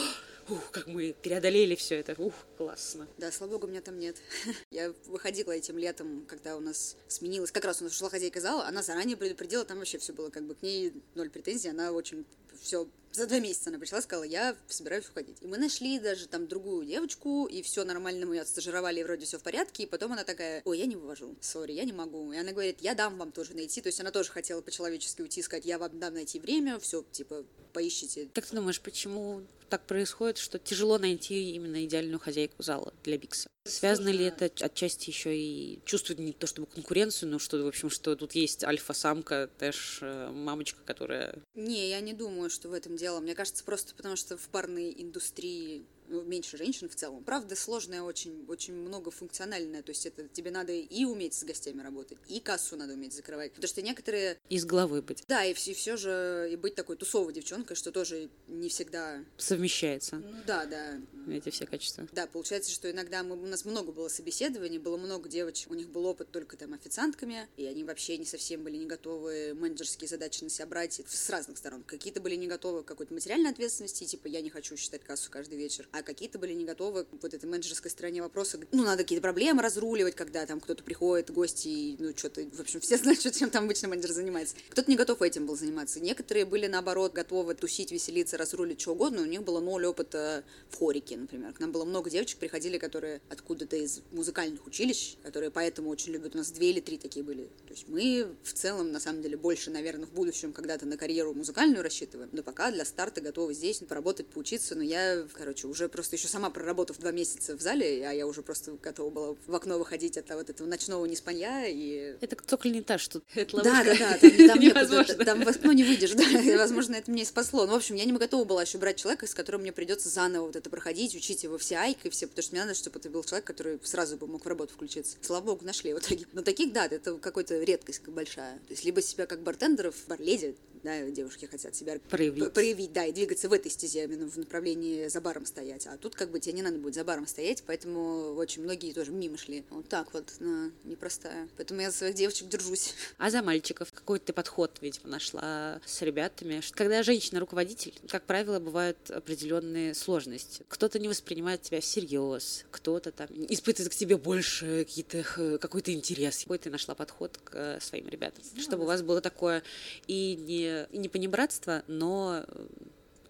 [0.49, 3.09] ух, как мы преодолели все это, ух, классно.
[3.19, 4.17] Да, слава богу, меня там нет.
[4.71, 8.67] Я выходила этим летом, когда у нас сменилась, как раз у нас ушла хозяйка зала,
[8.67, 12.25] она заранее предупредила, там вообще все было как бы к ней ноль претензий, она очень
[12.61, 15.39] все за два месяца она пришла, сказала, я собираюсь уходить.
[15.41, 19.39] И мы нашли даже там другую девочку, и все нормально, мы отстажировали, и вроде все
[19.39, 22.33] в порядке, и потом она такая, ой, я не вывожу, сори, я не могу.
[22.33, 25.43] И она говорит, я дам вам тоже найти, то есть она тоже хотела по-человечески уйти,
[25.43, 28.29] сказать, я вам дам найти время, все, типа, поищите.
[28.35, 33.49] Как ты думаешь, почему так происходит, что тяжело найти именно идеальную хозяйку зала для Бикса?
[33.65, 37.91] Связано ли это отчасти еще и чувствует не то чтобы конкуренцию, но что, в общем,
[37.91, 41.39] что тут есть альфа-самка, тэш, э, мамочка, которая...
[41.55, 43.21] Не, я не думаю, что в этом дело.
[43.21, 47.25] Мне кажется, просто потому что в парной индустрии ну, меньше женщин в целом.
[47.25, 52.19] Правда, сложная очень, очень многофункциональная, то есть это тебе надо и уметь с гостями работать,
[52.29, 54.39] и кассу надо уметь закрывать, потому что некоторые...
[54.49, 55.25] Из головы быть.
[55.29, 59.25] Да, и все, и все же и быть такой тусовой девчонкой, что тоже не всегда...
[59.37, 60.17] Совмещается.
[60.17, 61.01] Ну, да, да.
[61.29, 62.09] Эти все качества.
[62.13, 65.89] Да, получается, что иногда мы, у нас много было собеседований, было много девочек, у них
[65.89, 70.43] был опыт только там официантками, и они вообще не совсем были не готовы менеджерские задачи
[70.43, 71.83] на себя брать с разных сторон.
[71.85, 75.59] Какие-то были не готовы к какой-то материальной ответственности, типа я не хочу считать кассу каждый
[75.59, 78.59] вечер, а какие-то были не готовы к вот этой менеджерской стороне вопроса.
[78.73, 82.81] Ну, надо какие-то проблемы разруливать, когда там кто-то приходит, гости, и, ну, что-то, в общем,
[82.81, 84.57] все знают, чем там обычно менеджер занимается.
[84.71, 86.01] Кто-то не готов этим был заниматься.
[86.01, 90.79] Некоторые были, наоборот, готовы тусить, веселиться, разрулить что угодно, у них было ноль опыта в
[90.79, 91.53] хорике, например.
[91.53, 96.35] К нам было много девочек, приходили, которые откуда-то из музыкальных училищ, которые поэтому очень любят.
[96.35, 97.45] У нас две или три такие были.
[97.67, 101.35] То есть мы в целом, на самом деле, больше, наверное, в будущем когда-то на карьеру
[101.35, 106.17] музыкальную рассчитываем, но пока для старта готовы здесь поработать, поучиться, но я, короче, уже просто
[106.17, 109.79] еще сама проработав два месяца в зале, а я уже просто готова была в окно
[109.79, 112.17] выходить от вот этого ночного неспанья и...
[112.21, 115.25] Это цокольный этаж, что это Да, да, да, там, там невозможно.
[115.25, 116.25] Там в окно не выйдешь, да,
[116.59, 117.67] возможно, это меня и спасло.
[117.67, 120.47] Ну, в общем, я не готова была еще брать человека, с которым мне придется заново
[120.47, 123.11] вот это проходить, учить его все айк и все, потому что мне надо, чтобы это
[123.11, 125.17] был человек, который сразу бы мог в работу включиться.
[125.23, 126.27] Слава богу, нашли в итоге.
[126.33, 128.57] Но таких, да, это какая-то редкость большая.
[128.59, 132.53] То есть либо себя как бартендеров, барледи, да, девушки хотят себя проявить.
[132.53, 135.87] проявить, да, и двигаться в этой стезе, именно в направлении за баром стоять.
[135.87, 139.13] А тут как бы тебе не надо будет за баром стоять, поэтому очень многие тоже
[139.13, 139.65] мимо шли.
[139.71, 141.49] Вот так вот, на, непростая.
[141.57, 142.95] Поэтому я за своих девочек держусь.
[143.19, 146.63] А за мальчиков какой ты подход, видимо, нашла с ребятами?
[146.73, 150.65] Когда женщина-руководитель, как правило, бывают определенные сложности.
[150.69, 156.43] Кто-то не воспринимает тебя всерьез, кто-то там испытывает к тебе больше какие-то, какой-то интерес.
[156.43, 158.43] Какой ты нашла подход к своим ребятам?
[158.55, 159.63] Ну, чтобы у вас было такое
[160.07, 162.45] и не и не понебратство, но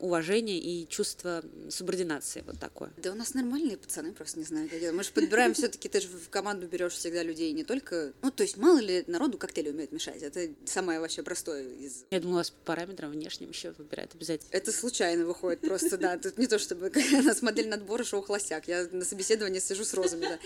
[0.02, 2.92] уважение и чувство субординации вот такое.
[2.96, 4.92] Да у нас нормальные пацаны, просто не знаю, как это.
[4.92, 8.12] Мы же подбираем все-таки, ты же в команду берешь всегда людей не только...
[8.20, 10.22] Ну, то есть мало ли народу коктейли умеют мешать.
[10.22, 12.04] Это самое вообще простое из...
[12.10, 14.48] Я думала, у вас по параметрам внешним еще выбирают обязательно.
[14.50, 16.18] Это случайно выходит просто, да.
[16.18, 18.66] Тут не то, чтобы у нас модель надбора шоу «Холостяк».
[18.66, 20.38] Я на собеседовании сижу с розами, да.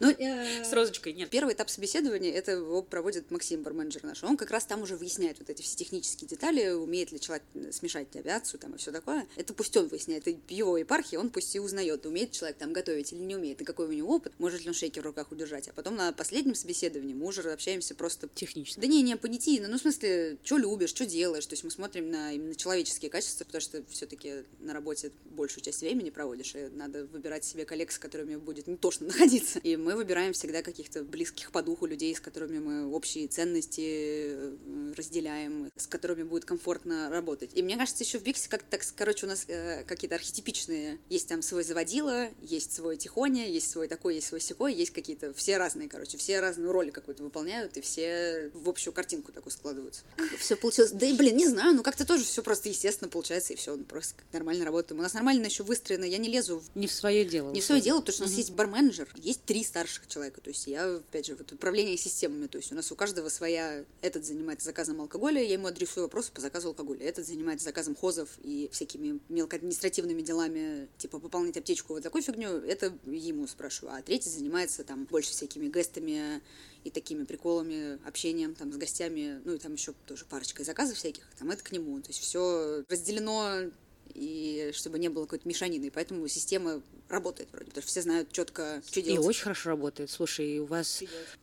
[0.00, 1.30] Но, э, с розочкой, нет.
[1.30, 4.24] Первый этап собеседования, это его проводит Максим, барменджер наш.
[4.24, 8.08] Он как раз там уже выясняет вот эти все технические детали, умеет ли человек смешать
[8.16, 10.26] авиацию там и все такое такое, это пусть он выясняет.
[10.26, 13.64] Это его епархия, он пусть и узнает, умеет человек там готовить или не умеет, и
[13.64, 15.68] какой у него опыт, может ли он шейкер в руках удержать.
[15.68, 18.28] А потом на последнем собеседовании мы уже общаемся просто...
[18.34, 18.80] Технически.
[18.80, 22.10] Да не, не понятийно, ну, в смысле, что любишь, что делаешь, то есть мы смотрим
[22.10, 27.04] на именно человеческие качества, потому что все-таки на работе большую часть времени проводишь, и надо
[27.06, 29.58] выбирать себе коллег, с которыми будет не тошно находиться.
[29.60, 34.56] И мы выбираем всегда каких-то близких по духу людей, с которыми мы общие ценности э,
[34.96, 37.50] разделяем, с которыми будет комфортно работать.
[37.54, 40.98] И мне кажется, еще в Биксе как-то так, короче, у нас э, какие-то архетипичные.
[41.08, 45.32] Есть там свой заводила, есть свой тихоня, есть свой такой, есть свой секой, есть какие-то
[45.34, 50.02] все разные, короче, все разную роли какую-то выполняют, и все в общую картинку такую складываются.
[50.38, 50.92] Все получилось.
[50.92, 53.84] Да и, блин, не знаю, ну как-то тоже все просто естественно получается, и все, ну,
[53.84, 54.98] просто нормально работаем.
[54.98, 57.52] У нас нормально еще выстроено, я не лезу в Не в свое дело.
[57.52, 60.40] не в свое дело, потому что у нас есть барменеджер, есть три старших человека.
[60.40, 62.46] То есть я, опять же, вот управление системами.
[62.46, 63.84] То есть у нас у каждого своя...
[64.02, 67.04] Этот занимается заказом алкоголя, я ему адресую вопросы по заказу алкоголя.
[67.06, 72.96] Этот занимается заказом хозов и всякими мелкоадминистративными делами, типа пополнить аптечку, вот такой фигню, это
[73.06, 73.96] ему спрашиваю.
[73.96, 76.42] А третий занимается там больше всякими гестами
[76.84, 81.24] и такими приколами, общением там с гостями, ну и там еще тоже парочкой заказов всяких,
[81.38, 82.00] там это к нему.
[82.00, 83.70] То есть все разделено
[84.12, 85.90] и чтобы не было какой-то мешанины.
[85.90, 86.82] Поэтому система
[87.14, 89.26] работает вроде, потому что все знают четко, что И делать.
[89.26, 90.10] очень хорошо работает.
[90.10, 91.02] Слушай, у вас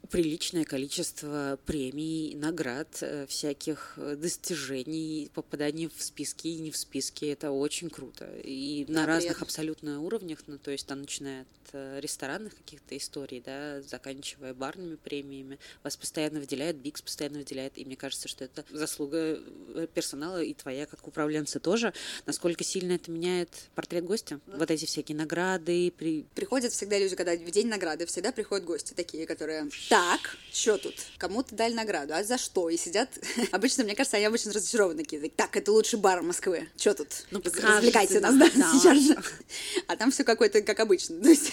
[0.09, 7.25] приличное количество премий, наград, э, всяких э, достижений, попаданий в списки и не в списки.
[7.25, 8.29] Это очень круто.
[8.43, 9.45] И Да, на разных приятно.
[9.45, 14.95] абсолютно уровнях, ну, то есть там начиная от э, ресторанных каких-то историй, да, заканчивая барными
[14.95, 15.57] премиями.
[15.83, 19.39] Вас постоянно выделяют, Бикс постоянно выделяет, и мне кажется, что это заслуга
[19.93, 21.93] персонала и твоя как управленца тоже.
[22.25, 24.39] Насколько сильно это меняет портрет гостя?
[24.47, 26.25] Вот эти всякие награды, при...
[26.35, 30.95] Приходят всегда люди, когда в день награды, всегда приходят гости такие, которые так, что тут?
[31.17, 32.69] Кому-то дали награду, а за что?
[32.69, 33.09] И сидят,
[33.51, 37.25] обычно, мне кажется, они обычно разочарованы такие, так, это лучший бар Москвы, что тут?
[37.31, 38.71] Ну, Развлекайте нас, да, да.
[38.73, 39.17] сейчас же.
[39.87, 41.51] А там все какое-то, как обычно, то есть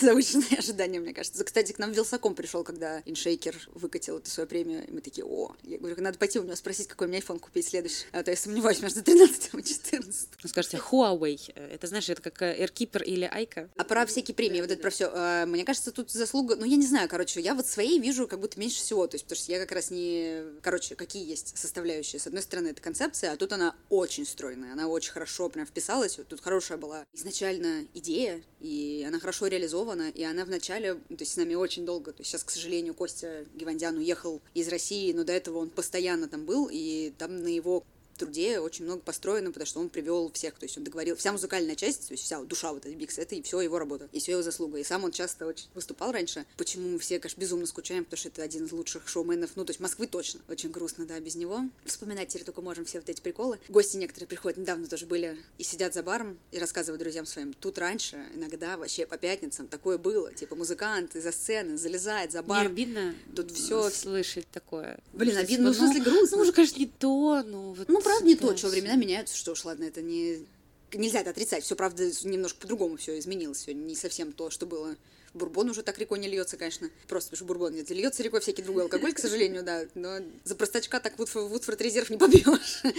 [0.00, 1.44] завышенные ожидания, мне кажется.
[1.44, 5.54] Кстати, к нам Вилсаком пришел, когда Иншейкер выкатил эту свою премию, и мы такие, о,
[5.62, 8.04] я говорю, надо пойти у него спросить, какой мне iPhone купить следующий.
[8.12, 10.28] А то я сомневаюсь между 13 и 14.
[10.42, 13.70] Ну, скажите, Huawei, э, это, знаешь, это как э, AirKeeper или Айка?
[13.76, 15.44] А про всякие премии, вот это про все.
[15.46, 18.58] Мне кажется, тут заслуга, ну я не знаю, короче, я вот своей вижу как будто
[18.58, 22.20] меньше всего, то есть потому что я как раз не, короче, какие есть составляющие.
[22.20, 26.18] С одной стороны, это концепция, а тут она очень стройная, она очень хорошо прям вписалась,
[26.18, 31.32] вот тут хорошая была изначально идея, и она хорошо реализована, и она вначале, то есть
[31.32, 35.24] с нами очень долго, то есть сейчас, к сожалению, Костя Гивандян уехал из России, но
[35.24, 37.84] до этого он постоянно там был, и там на его
[38.16, 41.74] труде очень много построено, потому что он привел всех, то есть он договорил, вся музыкальная
[41.76, 44.32] часть, то есть вся душа вот этой Бикс, это и все его работа, и все
[44.32, 44.78] его заслуга.
[44.78, 46.44] И сам он часто очень выступал раньше.
[46.56, 49.70] Почему мы все, конечно, безумно скучаем, потому что это один из лучших шоуменов, ну, то
[49.70, 50.40] есть Москвы точно.
[50.48, 51.60] Очень грустно, да, без него.
[51.84, 53.58] Вспоминать теперь только можем все вот эти приколы.
[53.68, 57.52] Гости некоторые приходят, недавно тоже были, и сидят за баром, и рассказывают друзьям своим.
[57.54, 62.46] Тут раньше, иногда вообще по пятницам такое было, типа музыкант из-за сцены залезает за Не
[62.46, 62.66] бар.
[62.66, 64.98] обидно Тут всё- слышать такое.
[65.12, 66.36] Блин, обидно, ну, в типа, смысле, грустно.
[66.36, 67.72] Ну, уже, конечно, не то, ну...
[67.74, 70.46] Вот, Ну, правда, не то, что времена меняются, что уж, ладно, это не...
[70.92, 74.96] Нельзя это отрицать, все, правда, немножко по-другому все изменилось, все не совсем то, что было.
[75.34, 76.88] Бурбон уже так рекой не льется, конечно.
[77.08, 77.90] Просто потому что бурбон нет.
[77.90, 79.84] Льется рекой всякий другой алкоголь, к сожалению, да.
[79.94, 82.82] Но за простачка так Вудфорд, Вудфорд резерв не побьешь.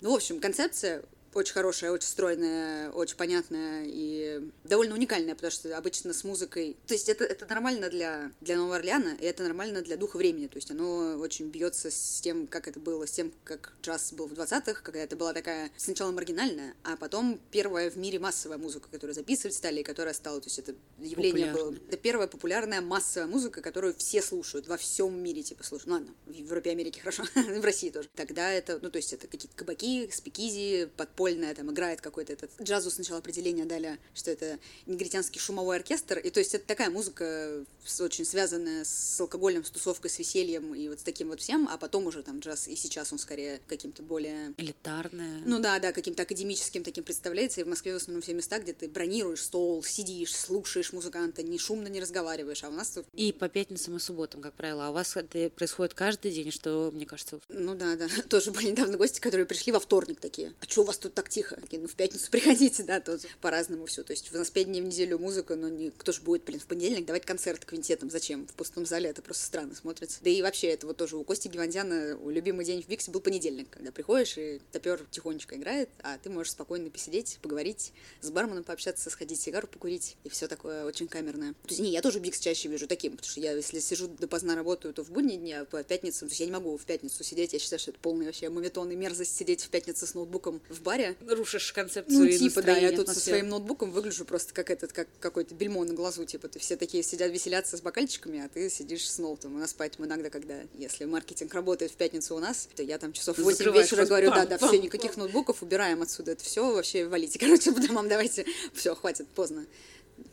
[0.00, 1.02] Ну, в общем, концепция
[1.38, 6.76] очень хорошая, очень стройная, очень понятная и довольно уникальная, потому что обычно с музыкой...
[6.86, 10.48] То есть это, это нормально для, для Нового Орлеана, и это нормально для духа времени.
[10.48, 14.26] То есть оно очень бьется с тем, как это было, с тем, как джаз был
[14.26, 18.88] в 20-х, когда это была такая сначала маргинальная, а потом первая в мире массовая музыка,
[18.90, 20.40] которую записывать стали, и которая стала...
[20.40, 21.74] То есть это явление было...
[21.88, 25.88] Это первая популярная массовая музыка, которую все слушают, во всем мире, типа, слушают.
[25.88, 28.08] Ну ладно, в Европе Америке хорошо, в России тоже.
[28.14, 30.88] Тогда это, ну, то есть это какие-то кабаки, спикизи,
[31.28, 32.50] подпольная, там, играет какой-то этот...
[32.60, 37.64] Джазу сначала определение дали, что это негритянский шумовой оркестр, и то есть это такая музыка
[38.00, 41.78] очень связанная с алкоголем, с тусовкой, с весельем и вот с таким вот всем, а
[41.78, 45.42] потом уже там джаз, и сейчас он скорее каким-то более Элитарная.
[45.44, 47.60] ну да, да, каким-то академическим таким представляется.
[47.60, 51.58] И в Москве в основном все места, где ты бронируешь стол, сидишь, слушаешь музыканта, не
[51.58, 52.64] шумно не разговариваешь.
[52.64, 54.86] А у нас тут, И по пятницам и субботам, как правило.
[54.86, 58.70] А у вас это происходит каждый день, что, мне кажется, ну да, да, тоже были
[58.70, 60.52] недавно гости, которые пришли во вторник такие.
[60.60, 61.58] А что у вас тут так тихо?
[61.70, 64.02] Ну в пятницу приходите, да, тоже по-разному все.
[64.02, 66.60] То есть у нас пять дней в неделю музыка, но не, кто же будет, блин,
[66.60, 68.10] в понедельник давать концерт квинтетом?
[68.10, 68.46] Зачем?
[68.46, 70.18] В пустом зале это просто странно смотрится.
[70.22, 73.20] Да и вообще, это вот тоже у Кости Гивандяна у любимый день в Биксе был
[73.20, 78.64] понедельник, когда приходишь и топер тихонечко играет, а ты можешь спокойно посидеть, поговорить, с барменом
[78.64, 81.52] пообщаться, сходить сигару покурить, и все такое очень камерное.
[81.52, 84.54] То есть, не, я тоже Бикс чаще вижу таким, потому что я, если сижу допоздна
[84.54, 87.22] работаю, то в будние дни, а по пятницам, то есть я не могу в пятницу
[87.24, 90.60] сидеть, я считаю, что это полный вообще моветон и мерзость сидеть в пятницу с ноутбуком
[90.68, 91.16] в баре, баре.
[91.26, 94.92] Рушишь концепцию Ну, и типа, да, я тут со своим ноутбуком выгляжу просто как этот,
[94.92, 98.68] как какой-то бельмо на глазу, типа, ты все такие сидят веселятся с бокальчиками, а ты
[98.68, 99.54] сидишь с ноутом.
[99.54, 103.12] У нас поэтому иногда, когда, если маркетинг работает в пятницу у нас, то я там
[103.12, 106.32] часов в 8 Закрываешь вечера говорю, да, пам, да, пам, все, никаких ноутбуков, убираем отсюда
[106.32, 108.46] это все, вообще валите, короче, по домам давайте.
[108.74, 109.66] Все, хватит, поздно,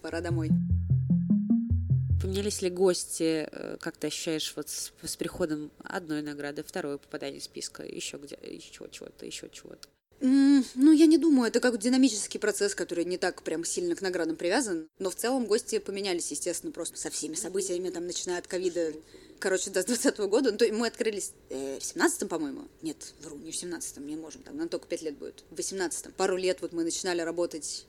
[0.01, 0.49] пора домой.
[2.21, 7.39] Поменялись ли гости, э, как ты ощущаешь вот с, с приходом одной награды, второй попадания
[7.39, 9.87] в списка, еще где, еще чего-то, еще чего-то?
[10.21, 14.35] Ну, я не думаю, это как динамический процесс, который не так прям сильно к наградам
[14.35, 14.87] привязан.
[14.99, 18.93] Но в целом гости поменялись, естественно, просто со всеми событиями, там, начиная от ковида,
[19.39, 20.51] короче, до 20 года.
[20.51, 22.67] Ну, то мы открылись э, в 17-м, по-моему.
[22.81, 25.43] Нет, вру, не в 17-м, не можем, там, нам только 5 лет будет.
[25.51, 26.13] В 18-м.
[26.13, 27.85] Пару лет вот мы начинали работать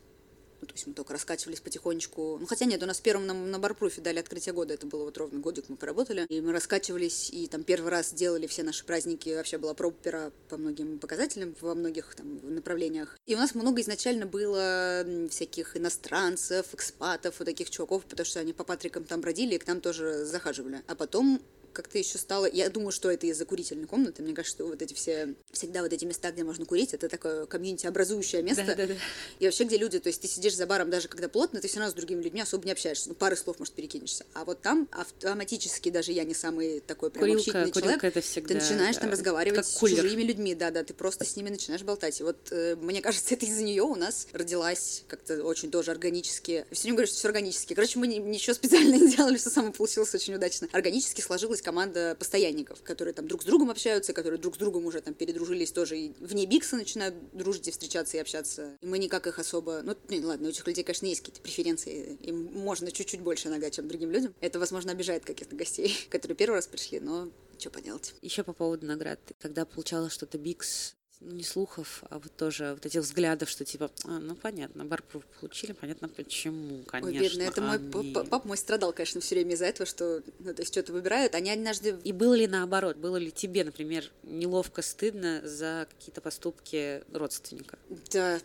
[0.61, 2.38] ну, то есть мы только раскачивались потихонечку.
[2.40, 5.16] Ну, хотя нет, у нас первым нам на барпруфе дали открытие года, это было вот
[5.19, 6.27] ровно годик мы поработали.
[6.29, 10.33] И мы раскачивались, и там первый раз делали все наши праздники, вообще была проба пера
[10.49, 13.16] по многим показателям, во многих там направлениях.
[13.27, 18.53] И у нас много изначально было всяких иностранцев, экспатов, вот таких чуваков, потому что они
[18.53, 20.83] по Патрикам там бродили и к нам тоже захаживали.
[20.87, 21.40] А потом
[21.77, 22.47] как-то еще стало...
[22.47, 24.23] Я думаю, что это из-за курительной комнаты.
[24.23, 25.35] Мне кажется, что вот эти все...
[25.53, 28.65] Всегда вот эти места, где можно курить, это такое комьюнити-образующее место.
[28.65, 28.95] Да-да-да.
[29.39, 31.79] И вообще, где люди, то есть ты сидишь за баром, даже когда плотно, ты все
[31.79, 33.11] равно с другими людьми особо не общаешься.
[33.11, 34.25] Ну, пары слов, может, перекинешься.
[34.33, 38.21] А вот там автоматически, даже я не самый такой прям Курилка- общительный курилка человек, это
[38.23, 41.51] всегда, ты начинаешь там да, разговаривать как с чужими людьми, да-да, ты просто с ними
[41.51, 42.21] начинаешь болтать.
[42.21, 46.65] И вот, э, мне кажется, это из-за нее у нас родилась как-то очень тоже органически.
[46.73, 47.75] Все время говорю, что все органически.
[47.75, 50.69] Короче, мы ни- ничего специально не делали, все само получилось очень удачно.
[50.73, 55.01] Органически сложилась команда постоянников, которые там друг с другом общаются, которые друг с другом уже
[55.01, 58.79] там передружились тоже и вне Бикса начинают дружить и встречаться и общаться.
[58.81, 59.83] И мы никак их особо...
[59.83, 62.19] Ну, не, ладно, у этих людей, конечно, есть какие-то преференции.
[62.21, 64.33] Им можно чуть-чуть больше нога, чем другим людям.
[64.41, 68.15] Это, возможно, обижает каких-то гостей, которые первый раз пришли, но что поделать.
[68.23, 69.19] Еще по поводу наград.
[69.41, 74.19] Когда получала что-то Бикс, не слухов, а вот тоже вот этих взглядов, что типа, а,
[74.19, 77.21] ну, понятно, барпруф получили, понятно почему, конечно.
[77.23, 77.91] Ой, бедный, это мой они.
[77.91, 80.93] п- п- папа мой страдал, конечно, все время из-за этого, что, ну, то есть что-то
[80.93, 86.21] выбирают, они однажды И было ли наоборот, было ли тебе, например, неловко, стыдно за какие-то
[86.21, 87.79] поступки родственника?
[88.13, 88.39] Да,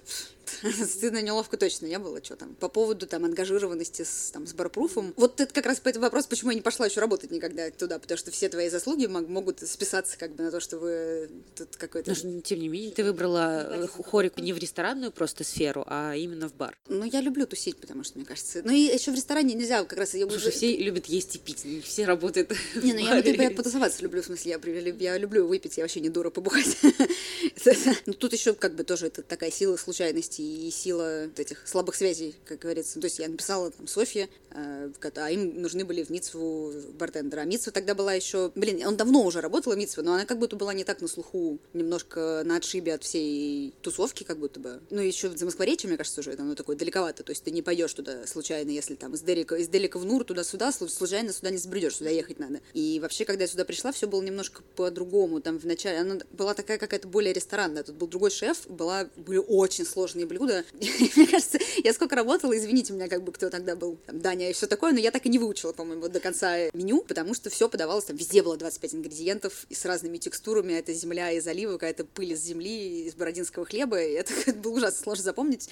[0.88, 2.56] стыдно, неловко точно не было, что там.
[2.56, 5.14] По поводу там ангажированности с, там, с барпруфом.
[5.18, 8.00] Вот это как раз по этому вопрос, почему я не пошла еще работать никогда туда,
[8.00, 11.76] потому что все твои заслуги мог- могут списаться как бы на то, что вы тут
[11.76, 12.10] какой-то...
[12.10, 16.16] Но, ж, тем не менее, ты выбрала э, хорику не в ресторанную просто сферу, а
[16.16, 16.78] именно в бар.
[16.88, 18.62] Ну, я люблю тусить, потому что, мне кажется...
[18.64, 20.14] Ну, и еще в ресторане нельзя как раз...
[20.14, 23.32] Я Слушай, уже- все любят есть и пить, не все работают Не, ну я, баре.
[23.32, 26.78] типа, я потусоваться люблю, в смысле, я, я люблю выпить, я вообще не дура побухать.
[28.06, 32.36] Ну, тут еще как бы тоже это такая сила случайностей и сила этих слабых связей,
[32.45, 32.99] как говорится.
[32.99, 37.41] То есть я написала там Софье, э, а им нужны были в Митсву бартендера.
[37.41, 38.51] А Митсва тогда была еще...
[38.56, 41.60] Блин, он давно уже работала, Митсва, но она как будто была не так на слуху,
[41.73, 44.82] немножко на отшибе от всей тусовки, как будто бы.
[44.89, 47.23] Ну, еще в Замоскворечье, мне кажется, уже ну, такое далековато.
[47.23, 50.23] То есть ты не пойдешь туда случайно, если там из Делика, из Делика в Нур
[50.23, 52.62] туда-сюда, слу- случайно сюда не забредешь, сюда ехать надо.
[52.73, 55.41] И вообще, когда я сюда пришла, все было немножко по-другому.
[55.41, 57.84] Там вначале она была такая какая-то более ресторанная.
[57.84, 60.64] Тут был другой шеф, была, были очень сложные блюда.
[60.74, 64.54] Мне кажется, я сколько работала, извините меня, как бы кто тогда был, там, Даня и
[64.54, 67.70] все такое, но я так и не выучила, по-моему, до конца меню, потому что все
[67.70, 70.74] подавалось, там везде было 25 ингредиентов и с разными текстурами.
[70.74, 74.02] Это земля из олива, какая-то пыль из земли, из бородинского хлеба.
[74.02, 75.70] И это было ужасно сложно запомнить.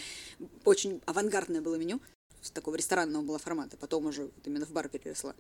[0.66, 2.00] Очень авангардное было меню.
[2.42, 3.78] С такого ресторанного было формата.
[3.78, 5.36] Потом уже вот именно в бар переросла.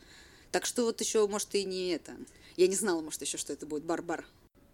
[0.52, 2.16] Так что вот еще, может, и не это.
[2.58, 4.26] Я не знала, может, еще, что это будет бар-бар.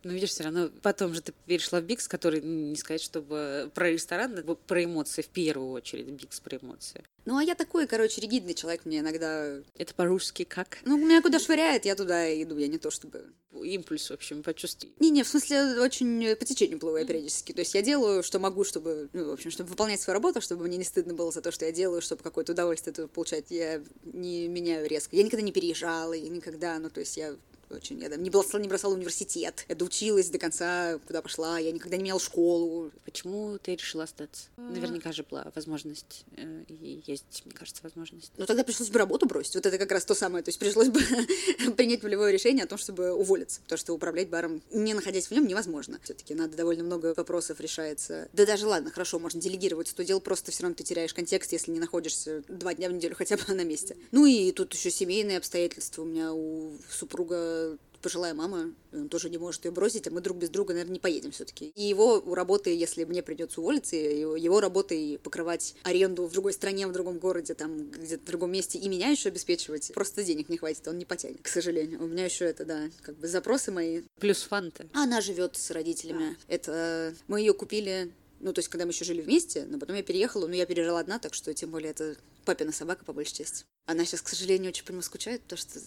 [0.06, 3.90] Ну, видишь, все равно потом же ты перешла в Бикс, который, не сказать, чтобы про
[3.90, 7.04] ресторан, а про эмоции в первую очередь, Бикс про эмоции.
[7.26, 9.58] Ну, а я такой, короче, ригидный человек, мне иногда...
[9.76, 10.78] Это по-русски как?
[10.86, 13.34] Ну, меня куда швыряет, я туда иду, я не то чтобы...
[13.52, 14.94] Импульс, в общем, почувствуй.
[15.00, 17.52] Не-не, в смысле, очень по течению плыву я периодически.
[17.54, 20.66] То есть я делаю, что могу, чтобы, ну, в общем, чтобы выполнять свою работу, чтобы
[20.66, 23.46] мне не стыдно было за то, что я делаю, чтобы какое-то удовольствие этого получать.
[23.50, 25.16] Я не меняю резко.
[25.16, 27.38] Я никогда не переезжала, я никогда, ну, то есть я
[27.70, 31.72] очень, я там не бросала, не бросала университет, я доучилась до конца, куда пошла, я
[31.72, 32.92] никогда не меняла школу.
[33.06, 34.44] Почему ты решила остаться?
[34.58, 38.32] Наверняка же была возможность, э, и есть, мне кажется, возможность.
[38.38, 39.56] Но тогда пришлось бы работу бросить.
[39.56, 40.44] Вот это как раз то самое.
[40.44, 41.02] То есть пришлось бы
[41.78, 43.62] принять волевое решение о том, чтобы уволиться.
[43.62, 46.00] Потому что управлять баром, не находясь в нем, невозможно.
[46.04, 48.30] Все-таки надо довольно много вопросов решается.
[48.34, 51.72] Да даже ладно, хорошо, можно делегировать сто дел, просто все равно ты теряешь контекст, если
[51.72, 53.96] не находишься два дня в неделю хотя бы на месте.
[54.12, 56.04] Ну и тут еще семейные обстоятельства.
[56.04, 57.55] У меня у супруга
[58.02, 61.00] пожилая мама, он тоже не может ее бросить, а мы друг без друга, наверное, не
[61.00, 61.72] поедем все-таки.
[61.74, 66.86] И его работы, если мне придется уволиться, его, его работой покрывать аренду в другой стране,
[66.86, 70.58] в другом городе, там где-то в другом месте, и меня еще обеспечивать, просто денег не
[70.58, 72.04] хватит, он не потянет, к сожалению.
[72.04, 74.04] У меня еще это, да, как бы запросы мои.
[74.20, 74.86] Плюс фанта.
[74.94, 76.38] Она живет с родителями.
[76.48, 80.04] Это мы ее купили Ну, то есть, когда мы еще жили вместе, но потом я
[80.04, 83.66] переехала, но я пережила одна, так что тем более это папина собака, по большей части.
[83.86, 85.80] Она сейчас, к сожалению, очень по нему скучает, потому что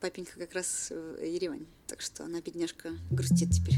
[0.00, 1.66] папенька как раз в Ереване.
[1.86, 3.76] Так что она, бедняжка, грустит теперь.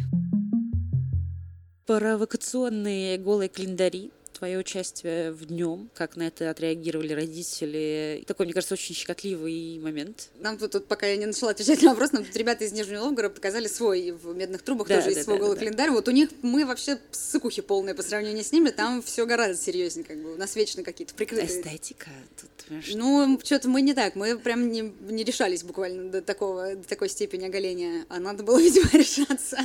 [1.86, 8.24] Провокационные голые календари твое участие в днем, как на это отреагировали родители.
[8.26, 10.30] Такой, мне кажется, очень щекотливый момент.
[10.40, 13.04] Нам тут, тут пока я не начала отвечать на вопрос, нам тут ребята из Нижнего
[13.04, 15.60] Новгорода показали свой в медных трубах да, тоже да, есть свой да, голый да.
[15.60, 15.90] календарь.
[15.90, 20.04] Вот у них мы вообще сыкухи полные по сравнению с ними, там все гораздо серьезнее,
[20.04, 21.46] как бы у нас вечно какие-то прикрытые.
[21.46, 22.50] Эстетика тут.
[22.94, 27.08] Ну, что-то мы не так, мы прям не, не решались буквально до такого, до такой
[27.10, 29.58] степени оголения, а надо было, видимо, решаться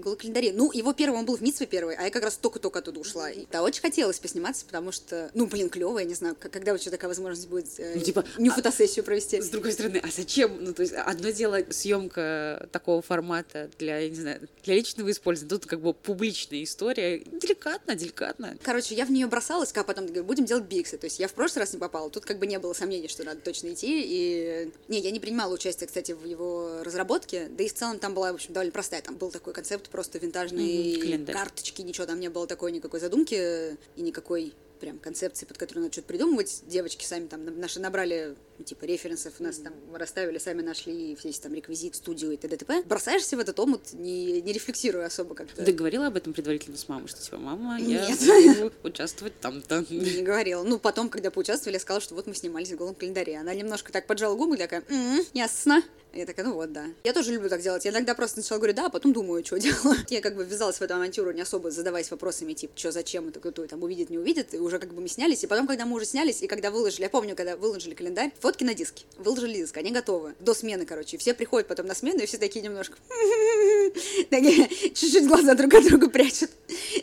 [0.00, 0.52] голый календаре.
[0.52, 3.30] Ну, его первый, он был в Митсве первый, а я как раз только-только оттуда ушла.
[3.30, 6.90] И да, очень хотелось посниматься, потому что, ну, блин, клево, я не знаю, когда вообще
[6.90, 9.40] такая возможность будет э, ну, типа, не а, фотосессию провести.
[9.40, 10.56] С другой стороны, а зачем?
[10.60, 15.50] Ну, то есть, одно дело съемка такого формата для, я не знаю, для личного использования,
[15.50, 18.56] тут как бы публичная история, деликатно, деликатно.
[18.62, 20.96] Короче, я в нее бросалась, как потом говорю, будем делать биксы.
[20.98, 23.24] То есть я в прошлый раз не попала, тут как бы не было сомнений, что
[23.24, 24.02] надо точно идти.
[24.04, 28.14] И не, я не принимала участие, кстати, в его разработке, да и в целом там
[28.14, 29.02] была, в общем, довольно простая.
[29.02, 33.76] Там был такой концепт просто винтажные mm-hmm, карточки, ничего там не было такой никакой задумки
[33.96, 36.62] и никакой прям концепции, под которую надо что-то придумывать.
[36.66, 41.54] Девочки сами там наши набрали, ну, типа, референсов, нас там расставили, сами нашли весь там
[41.54, 42.82] реквизит, студию и т.д.
[42.84, 45.64] Бросаешься в этот омут, не, не рефлексируя особо как-то.
[45.64, 49.86] Ты говорила об этом предварительно с мамой, что типа, мама, я буду участвовать там-то.
[49.88, 50.62] Не говорила.
[50.62, 53.38] Ну, потом, когда поучаствовали, я сказала, что вот мы снимались в голом календаре.
[53.38, 55.82] Она немножко так поджала губы, такая, м-м, ясно.
[56.12, 56.86] Я такая, ну вот, да.
[57.04, 57.84] Я тоже люблю так делать.
[57.84, 60.10] Я иногда просто сначала говорю да, а потом думаю, что делать.
[60.10, 63.38] Я как бы ввязалась в эту авантюру, не особо задаваясь вопросами, типа, что, зачем, это
[63.38, 64.52] кто там увидит, не увидит.
[64.52, 65.44] И уже как бы мы снялись.
[65.44, 68.64] И потом, когда мы уже снялись, и когда выложили, я помню, когда выложили календарь, фотки
[68.64, 69.04] на диске.
[69.16, 70.34] Выложили диск, они готовы.
[70.40, 71.16] До смены, короче.
[71.18, 72.96] все приходят потом на смену, и все такие немножко...
[74.30, 76.50] Чуть-чуть глаза друг от друга прячут.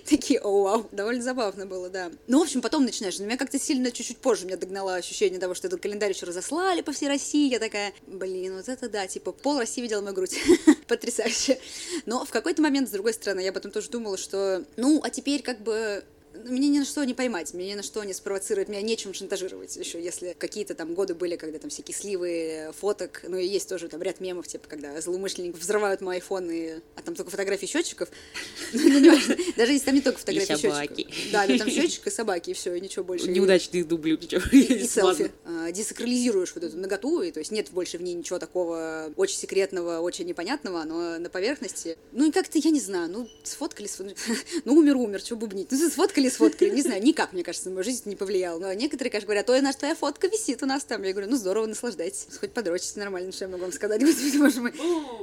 [0.06, 2.12] Такие, о, вау, довольно забавно было, да.
[2.28, 3.18] Ну, в общем, потом начинаешь.
[3.20, 6.82] Но меня как-то сильно чуть-чуть позже меня догнало ощущение того, что этот календарь еще разослали
[6.82, 7.50] по всей России.
[7.50, 10.38] Я такая, блин, вот это да, типа, пол России видела мою грудь.
[10.88, 11.60] Потрясающе.
[12.06, 15.42] Но в какой-то момент, с другой стороны, я потом тоже думала, что, ну, а теперь
[15.42, 16.04] как бы
[16.50, 19.76] мне ни на что не поймать, мне ни на что не спровоцировать, меня нечем шантажировать
[19.76, 23.88] еще, если какие-то там годы были, когда там всякие сливы фоток, ну и есть тоже
[23.88, 26.82] там ряд мемов, типа, когда злоумышленники взрывают мой iPhone, и...
[26.96, 28.10] а там только фотографии счетчиков,
[28.74, 29.18] ну,
[29.56, 31.32] даже если там не только фотографии счетчиков.
[31.32, 33.30] Да, да, там счетчик и собаки, и все, и ничего больше.
[33.30, 34.18] Неудачные дубли.
[34.52, 35.32] И селфи.
[35.46, 39.38] А, десакрализируешь вот эту наготу, и то есть нет больше в ней ничего такого очень
[39.38, 41.98] секретного, очень непонятного, но на поверхности.
[42.12, 43.90] Ну и как-то, я не знаю, ну сфоткали,
[44.66, 45.68] ну умер, умер, что бубнить.
[45.72, 48.60] Ну сфоткали сфоткали, не знаю, никак, мне кажется, на мою жизнь не повлиял.
[48.60, 51.04] Но некоторые, конечно, говорят, ой, наша твоя фотка висит у нас там.
[51.04, 52.28] Я говорю, ну здорово, наслаждайтесь.
[52.40, 54.74] Хоть подрочите нормально, что я могу вам сказать, господи, боже мой.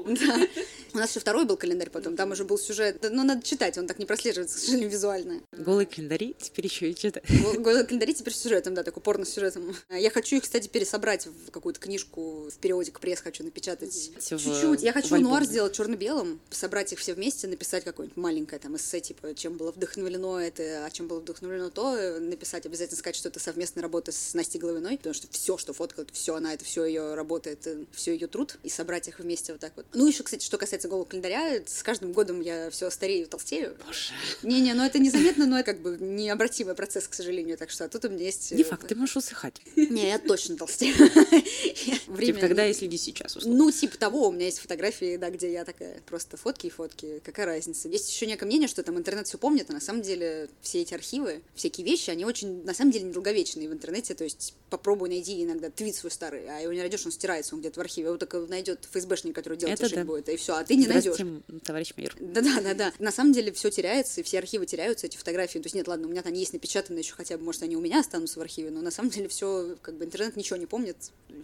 [0.06, 0.48] Да.
[0.92, 2.98] У нас еще второй был календарь потом, там уже был сюжет.
[3.02, 5.40] Но ну, надо читать, он так не прослеживается, к сожалению, визуально.
[5.52, 7.24] Голые календари теперь еще и читать.
[7.58, 9.74] Голые календари теперь с сюжетом, да, такой порно с сюжетом.
[9.90, 14.12] Я хочу их, кстати, пересобрать в какую-то книжку, в периодик пресс хочу напечатать.
[14.24, 14.82] Чуть-чуть.
[14.82, 19.34] Я хочу нуар сделать черно-белым, собрать их все вместе, написать какое-нибудь маленькое там эссе, типа,
[19.34, 23.82] чем было вдохновлено это, чем было вдохновлено то, э, написать, обязательно сказать, что это совместная
[23.82, 27.50] работа с Настей Головиной, потому что все, что фоткает, все она, это все ее работа,
[27.50, 29.86] это все ее труд, и собрать их вместе вот так вот.
[29.92, 33.76] Ну, еще, кстати, что касается голого календаря, с каждым годом я все старею, толстею.
[33.84, 34.12] Боже.
[34.42, 38.04] Не-не, ну это незаметно, но это как бы необратимый процесс, к сожалению, так что тут
[38.04, 38.52] у меня есть...
[38.52, 39.60] Не э, факт, ты можешь усыхать.
[39.74, 40.94] Не, я точно толстею.
[42.06, 42.34] Время...
[42.34, 43.58] Типа когда, если не сейчас, условно.
[43.58, 47.20] Ну, типа того, у меня есть фотографии, да, где я такая, просто фотки и фотки,
[47.24, 47.88] какая разница.
[47.88, 50.94] Есть еще некое мнение, что там интернет все помнит, а на самом деле все эти
[50.94, 55.42] архивы, всякие вещи, они очень, на самом деле, недолговечные в интернете, то есть попробуй найди
[55.42, 58.16] иногда твит свой старый, а его не найдешь, он стирается, он где-то в архиве, его
[58.16, 60.04] только найдет ФСБшник, который делать Это да.
[60.04, 61.16] будет, и все, а ты не найдешь.
[61.64, 62.14] товарищ майор.
[62.18, 62.92] Да-да, да-да.
[62.98, 65.58] На самом деле все теряется, и все архивы теряются, эти фотографии.
[65.58, 67.80] То есть нет, ладно, у меня там есть напечатанные еще хотя бы, может, они у
[67.80, 70.96] меня останутся в архиве, но на самом деле все, как бы интернет ничего не помнит,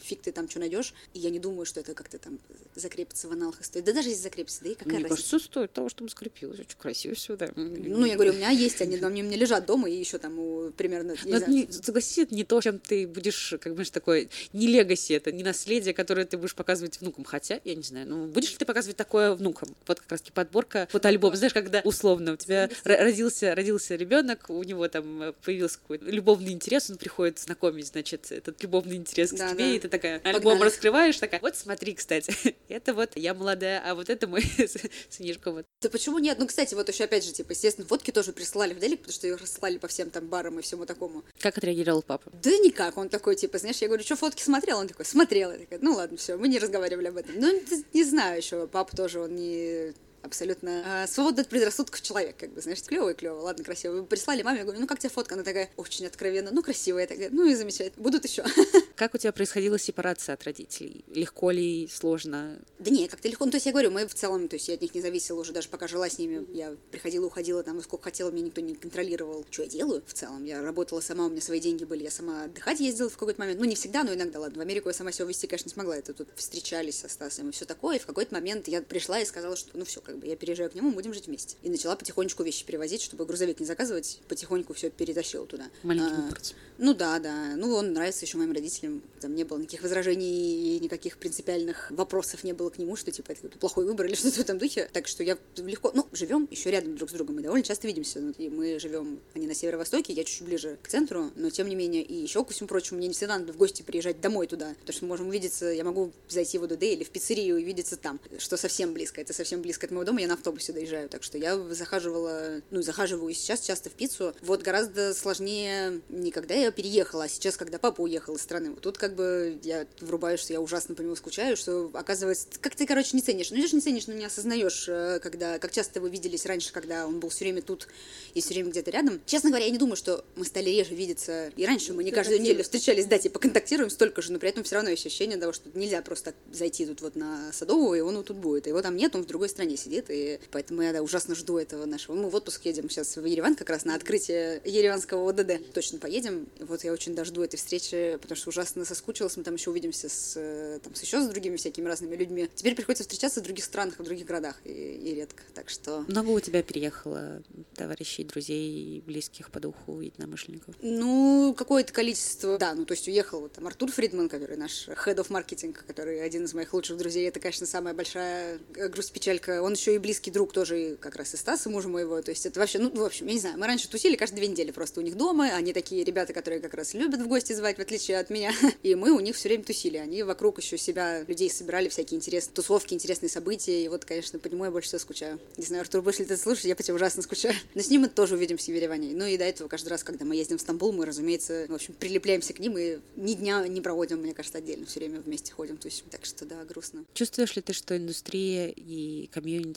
[0.03, 2.39] фиг ты там что найдешь, и я не думаю, что это как-то там
[2.75, 3.85] закрепится в аналах истории.
[3.85, 5.31] Да даже если закрепится, да и какая Мне разница.
[5.31, 6.61] кажется, стоит того, чтобы закрепилось.
[6.61, 7.51] Очень красиво все, да.
[7.57, 10.39] Ну, я говорю, у меня есть, они, они у меня лежат дома, и еще там
[10.39, 11.15] у, примерно...
[11.25, 15.13] Не Но не, согласись, это не то, чем ты будешь, как бы, такое, не легаси,
[15.15, 17.25] это не наследие, которое ты будешь показывать внукам.
[17.25, 19.75] Хотя, я не знаю, ну, будешь ли ты показывать такое внукам?
[19.87, 21.35] Вот как раз таки подборка фотоальбом.
[21.37, 26.91] Знаешь, когда условно у тебя родился, родился ребенок, у него там появился какой-то любовный интерес,
[26.91, 29.75] он приходит знакомить, значит, этот любовный интерес да, к тебе, да.
[29.75, 32.35] и ты такая альбом раскрываешь, такая, вот смотри, кстати,
[32.69, 34.43] это вот я молодая, а вот это мой
[35.11, 35.67] сынишка вот.
[35.81, 36.39] Да почему нет?
[36.39, 39.20] Ну, кстати, вот еще опять же, типа, естественно, фотки тоже прислали в Делик, потому что
[39.27, 41.25] их рассылали по всем там барам и всему такому.
[41.39, 42.31] Как отреагировал папа?
[42.43, 44.79] Да никак, он такой, типа, знаешь, я говорю, что фотки смотрел?
[44.79, 45.51] Он такой, смотрел.
[45.53, 47.35] Я такая, ну ладно, все, мы не разговаривали об этом.
[47.37, 47.61] Ну,
[47.93, 49.93] не знаю еще, папа тоже, он не
[50.23, 53.93] абсолютно э, свободный от предрассудков человек, как бы, знаешь, клево и клево, ладно, красиво.
[53.93, 55.35] Вы прислали маме, я говорю, ну как тебе фотка?
[55.35, 58.45] Она такая, очень откровенно, ну красивая, такая, ну и замечательно, будут еще.
[58.97, 61.05] Как у тебя происходила сепарация от родителей?
[61.09, 62.59] Легко ли, сложно?
[62.79, 63.47] Да не, как-то легко.
[63.47, 65.41] Ну, то есть я говорю, мы в целом, то есть я от них не зависела
[65.41, 68.75] уже, даже пока жила с ними, я приходила, уходила там, сколько хотела, меня никто не
[68.75, 70.45] контролировал, что я делаю в целом.
[70.45, 73.59] Я работала сама, у меня свои деньги были, я сама отдыхать ездила в какой-то момент.
[73.59, 74.59] Ну, не всегда, но иногда, ладно.
[74.59, 75.97] В Америку я сама себя вести, конечно, не смогла.
[75.97, 77.97] Это тут встречались со Стасом и все такое.
[77.97, 80.71] И в какой-то момент я пришла и сказала, что ну все, как бы я переезжаю
[80.71, 81.57] к нему, будем жить вместе.
[81.63, 85.71] И начала потихонечку вещи перевозить, чтобы грузовик не заказывать, потихоньку все перетащила туда.
[85.83, 86.31] Маленький а.
[86.79, 87.57] Ну да, да.
[87.57, 89.03] Ну, он нравится еще моим родителям.
[89.21, 93.33] Там не было никаких возражений и никаких принципиальных вопросов не было к нему, что типа
[93.33, 94.89] это плохой выбор или что-то в этом духе.
[94.93, 98.21] Так что я легко, ну, живем еще рядом друг с другом, мы довольно часто видимся.
[98.39, 102.03] И мы живем, они на северо-востоке, я чуть-чуть ближе к центру, но тем не менее,
[102.03, 104.95] и еще, ко всему прочему, мне не всегда надо в гости приезжать домой туда, потому
[104.95, 108.19] что мы можем увидеться, я могу зайти в ОДД или в пиццерию и видеться там,
[108.39, 111.39] что совсем близко, это совсем близко от моего дома, я на автобусе доезжаю, так что
[111.39, 114.35] я захаживала, ну, захаживаю сейчас часто в пиццу.
[114.43, 118.71] Вот гораздо сложнее не когда я переехала, а сейчас, когда папа уехал из страны.
[118.71, 122.75] Вот тут как бы я врубаю, что я ужасно по нему скучаю, что оказывается, как
[122.75, 123.51] ты, короче, не ценишь.
[123.51, 127.07] Ну, не не ценишь, но не осознаешь, э, когда, как часто вы виделись раньше, когда
[127.07, 127.89] он был все время тут
[128.35, 129.21] и все время где-то рядом.
[129.27, 131.49] Честно говоря, я не думаю, что мы стали реже видеться.
[131.57, 134.65] И раньше мы не каждую неделю встречались, да, типа контактируем столько же, но при этом
[134.65, 138.17] все равно есть ощущение того, что нельзя просто зайти тут вот на Садовую, и он
[138.17, 138.67] вот тут будет.
[138.67, 141.85] Его там нет, он в другой стране сидит, и поэтому я да, ужасно жду этого
[141.87, 142.15] нашего.
[142.15, 145.73] Мы в отпуск едем сейчас в Ереван как раз на открытие ереванского ОДД.
[145.73, 146.47] Точно поедем.
[146.61, 149.37] Вот я очень дожду этой встречи, потому что ужасно соскучилась.
[149.37, 152.49] Мы там еще увидимся с, там, с еще с другими всякими разными людьми.
[152.55, 155.43] Теперь приходится встречаться в других странах, в других городах, и, и редко.
[155.55, 156.05] Так что...
[156.09, 157.43] Много у тебя переехало
[157.75, 160.75] товарищей, друзей, близких по духу, единомышленников?
[160.83, 165.17] Ну, какое-то количество, да, ну, то есть уехал вот там Артур Фридман, который наш head
[165.17, 169.63] of marketing, который один из моих лучших друзей, это, конечно, самая большая грусть-печалька.
[169.63, 172.61] Он еще и близкий друг тоже как раз и Стаса, мужа моего, то есть это
[172.61, 175.03] вообще, ну, в общем, я не знаю, мы раньше тусили каждые две недели просто у
[175.03, 178.29] них дома, они такие ребята, которые как раз любят в гости звать, в отличие от
[178.29, 178.53] меня,
[178.83, 182.55] и мы у них все время тусили, они вокруг еще себя, людей собирали всякие интересные
[182.55, 185.41] тусовки, интересные события, и вот, конечно, по нему я больше всего скучаю.
[185.57, 187.55] Не знаю, Артур, будешь ли ты слушать, я по тебе ужасно скучаю.
[187.75, 189.15] Но с ним мы тоже увидимся в Ереване.
[189.15, 191.95] Ну и до этого каждый раз, когда мы ездим в Стамбул, мы, разумеется, в общем,
[191.95, 195.77] прилепляемся к ним и ни дня не проводим, мне кажется, отдельно, все время вместе ходим,
[195.77, 196.07] тусим.
[196.11, 197.05] Так что да, грустно.
[197.15, 199.70] Чувствуешь ли ты, что индустрия и комьюнити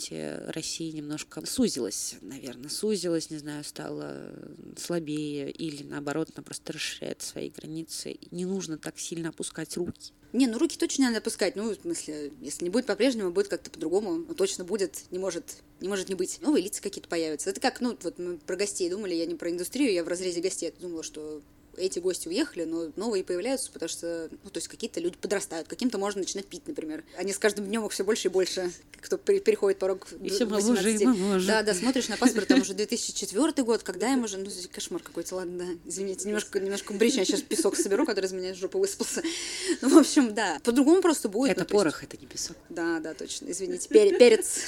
[0.48, 4.34] России немножко сузилась, наверное, сузилась, не знаю, стала
[4.78, 8.18] слабее или наоборот, она просто расширяет свои границы.
[8.32, 10.14] Не нужно так сильно опускать руки.
[10.34, 11.56] Не, ну руки точно надо опускать.
[11.56, 14.18] Ну, в смысле, если не будет по-прежнему, будет как-то по-другому.
[14.18, 16.42] Ну, точно будет, не может, не может не быть.
[16.42, 17.52] Новые лица какие-то появятся.
[17.52, 20.42] Это как, ну, вот мы про гостей думали, я не про индустрию, я в разрезе
[20.42, 20.74] гостей.
[20.80, 21.42] Думала, что
[21.78, 25.98] эти гости уехали, но новые появляются, потому что, ну, то есть какие-то люди подрастают, каким-то
[25.98, 27.04] можно начинать пить, например.
[27.18, 28.72] Они с каждым днем их все больше и больше,
[29.02, 31.48] кто переходит порог и все моложе, и моложе.
[31.48, 35.36] Да, да, смотришь на паспорт, там уже 2004 год, когда им уже, ну, кошмар какой-то,
[35.36, 39.24] ладно, да, извините, немножко, немножко бричь, я сейчас песок соберу, который из меня жопы высыпался.
[39.82, 41.52] Ну, в общем, да, по-другому просто будет.
[41.52, 42.14] Это ну, порох, есть...
[42.14, 42.58] это не песок.
[42.70, 44.62] Да, да, точно, извините, перец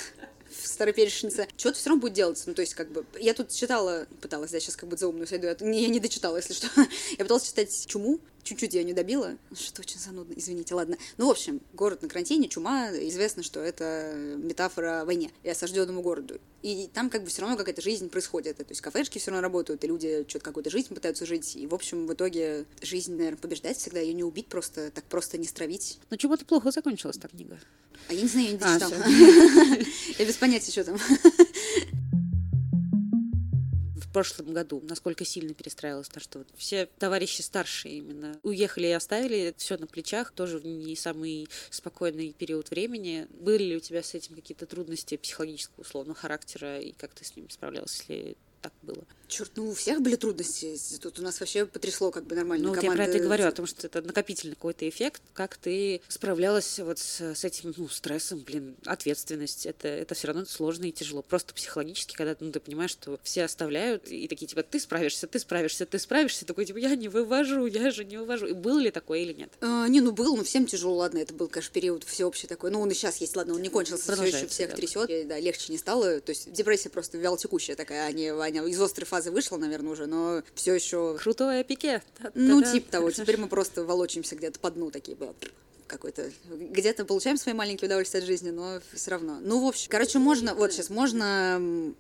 [0.68, 2.46] староперечница, что-то все равно будет делаться.
[2.48, 5.28] Ну, то есть, как бы, я тут читала, пыталась, да, сейчас как бы за умную
[5.28, 6.68] сойду, я, я не дочитала, если что.
[7.18, 10.98] я пыталась читать «Чуму», чуть-чуть я не добила, что очень занудно, извините, ладно.
[11.18, 16.40] Ну, в общем, город на карантине, чума, известно, что это метафора войне и осажденному городу.
[16.62, 18.58] И там как бы все равно какая-то жизнь происходит.
[18.58, 21.56] То есть кафешки все равно работают, и люди что-то какую-то жизнь пытаются жить.
[21.56, 25.38] И, в общем, в итоге жизнь, наверное, побеждает всегда, ее не убить просто, так просто
[25.38, 26.00] не стравить.
[26.10, 27.60] Ну, чего-то плохо закончилась та книга.
[28.08, 28.96] А я не знаю, я не а, дочитала.
[30.20, 30.98] Я без понятия, что там
[34.16, 39.54] прошлом году, насколько сильно перестраивалась, то что вот все товарищи старшие именно уехали и оставили
[39.58, 43.28] все на плечах, тоже не самый спокойный период времени.
[43.32, 47.36] Были ли у тебя с этим какие-то трудности психологического, условно, характера, и как ты с
[47.36, 49.04] ними справлялась, если так было?
[49.36, 50.78] Черт, ну у всех были трудности.
[51.02, 52.70] Тут у нас вообще потрясло как бы нормально.
[52.70, 55.22] Ну, вот я про это и говорю, о том, что это накопительный какой-то эффект.
[55.34, 59.66] Как ты справлялась вот с, с этим ну, стрессом, блин, ответственность.
[59.66, 61.22] Это, это все равно сложно и тяжело.
[61.22, 65.38] Просто психологически, когда ну, ты понимаешь, что все оставляют, и такие, типа, ты справишься, ты
[65.38, 66.46] справишься, ты справишься.
[66.46, 68.46] Такой, типа, я не вывожу, я же не вывожу.
[68.46, 69.52] И было ли такое или нет?
[69.60, 71.18] А, не, ну был, но всем тяжело, ладно.
[71.18, 72.72] Это был, конечно, период всеобщий такой.
[72.72, 74.76] Ну, он и сейчас есть, ладно, он не кончился, все еще всех да.
[74.78, 75.28] трясет.
[75.28, 76.22] Да, легче не стало.
[76.22, 79.92] То есть депрессия просто вялотекущая такая, а не, а не из острой фазы вышла, наверное,
[79.92, 81.18] уже, но все еще...
[81.20, 82.02] Крутое пике.
[82.34, 83.12] Ну, типа того.
[83.12, 85.18] Теперь мы просто волочимся где-то по дну такие,
[85.88, 86.32] какой-то...
[86.50, 89.38] Где-то получаем свои маленькие удовольствия от жизни, но все равно.
[89.42, 90.56] Ну, в общем, короче, можно...
[90.56, 91.94] Вот сейчас можно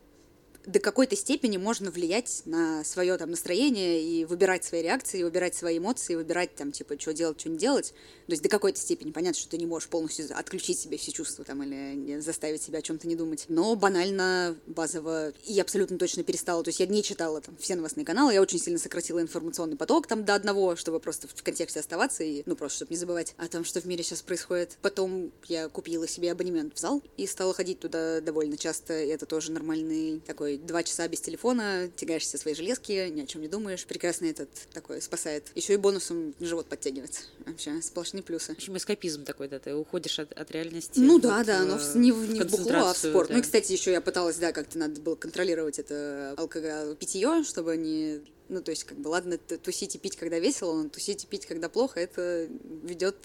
[0.65, 5.77] до какой-то степени можно влиять на свое там настроение и выбирать свои реакции, выбирать свои
[5.77, 7.93] эмоции, выбирать там, типа, что делать, что не делать.
[8.27, 11.45] То есть до какой-то степени понятно, что ты не можешь полностью отключить себе все чувства
[11.45, 13.45] там или заставить себя о чем-то не думать.
[13.49, 16.63] Но банально, базово, и абсолютно точно перестала.
[16.63, 20.07] То есть я не читала там все новостные каналы, я очень сильно сократила информационный поток
[20.07, 23.47] там до одного, чтобы просто в контексте оставаться и, ну, просто чтобы не забывать о
[23.47, 24.77] том, что в мире сейчас происходит.
[24.81, 29.03] Потом я купила себе абонемент в зал и стала ходить туда довольно часто.
[29.03, 33.41] И это тоже нормальный такой два часа без телефона, тягаешься свои железки, ни о чем
[33.41, 33.85] не думаешь.
[33.85, 35.51] Прекрасно этот такой спасает.
[35.55, 37.21] Еще и бонусом живот подтягивается.
[37.45, 37.81] Вообще,
[38.21, 38.53] сплошные плюсы.
[38.53, 40.99] В общем, эскапизм такой, да, ты уходишь от, от реальности.
[40.99, 43.29] Ну да, да, но в, не, в, не в бухло, а в спорт.
[43.29, 43.35] Да.
[43.35, 47.77] Ну и, кстати, еще я пыталась, да, как-то надо было контролировать это алкоголь, питье, чтобы
[47.77, 51.27] не ну, то есть, как бы, ладно, тусить и пить, когда весело, но тусить и
[51.27, 52.47] пить, когда плохо, это
[52.83, 53.15] ведет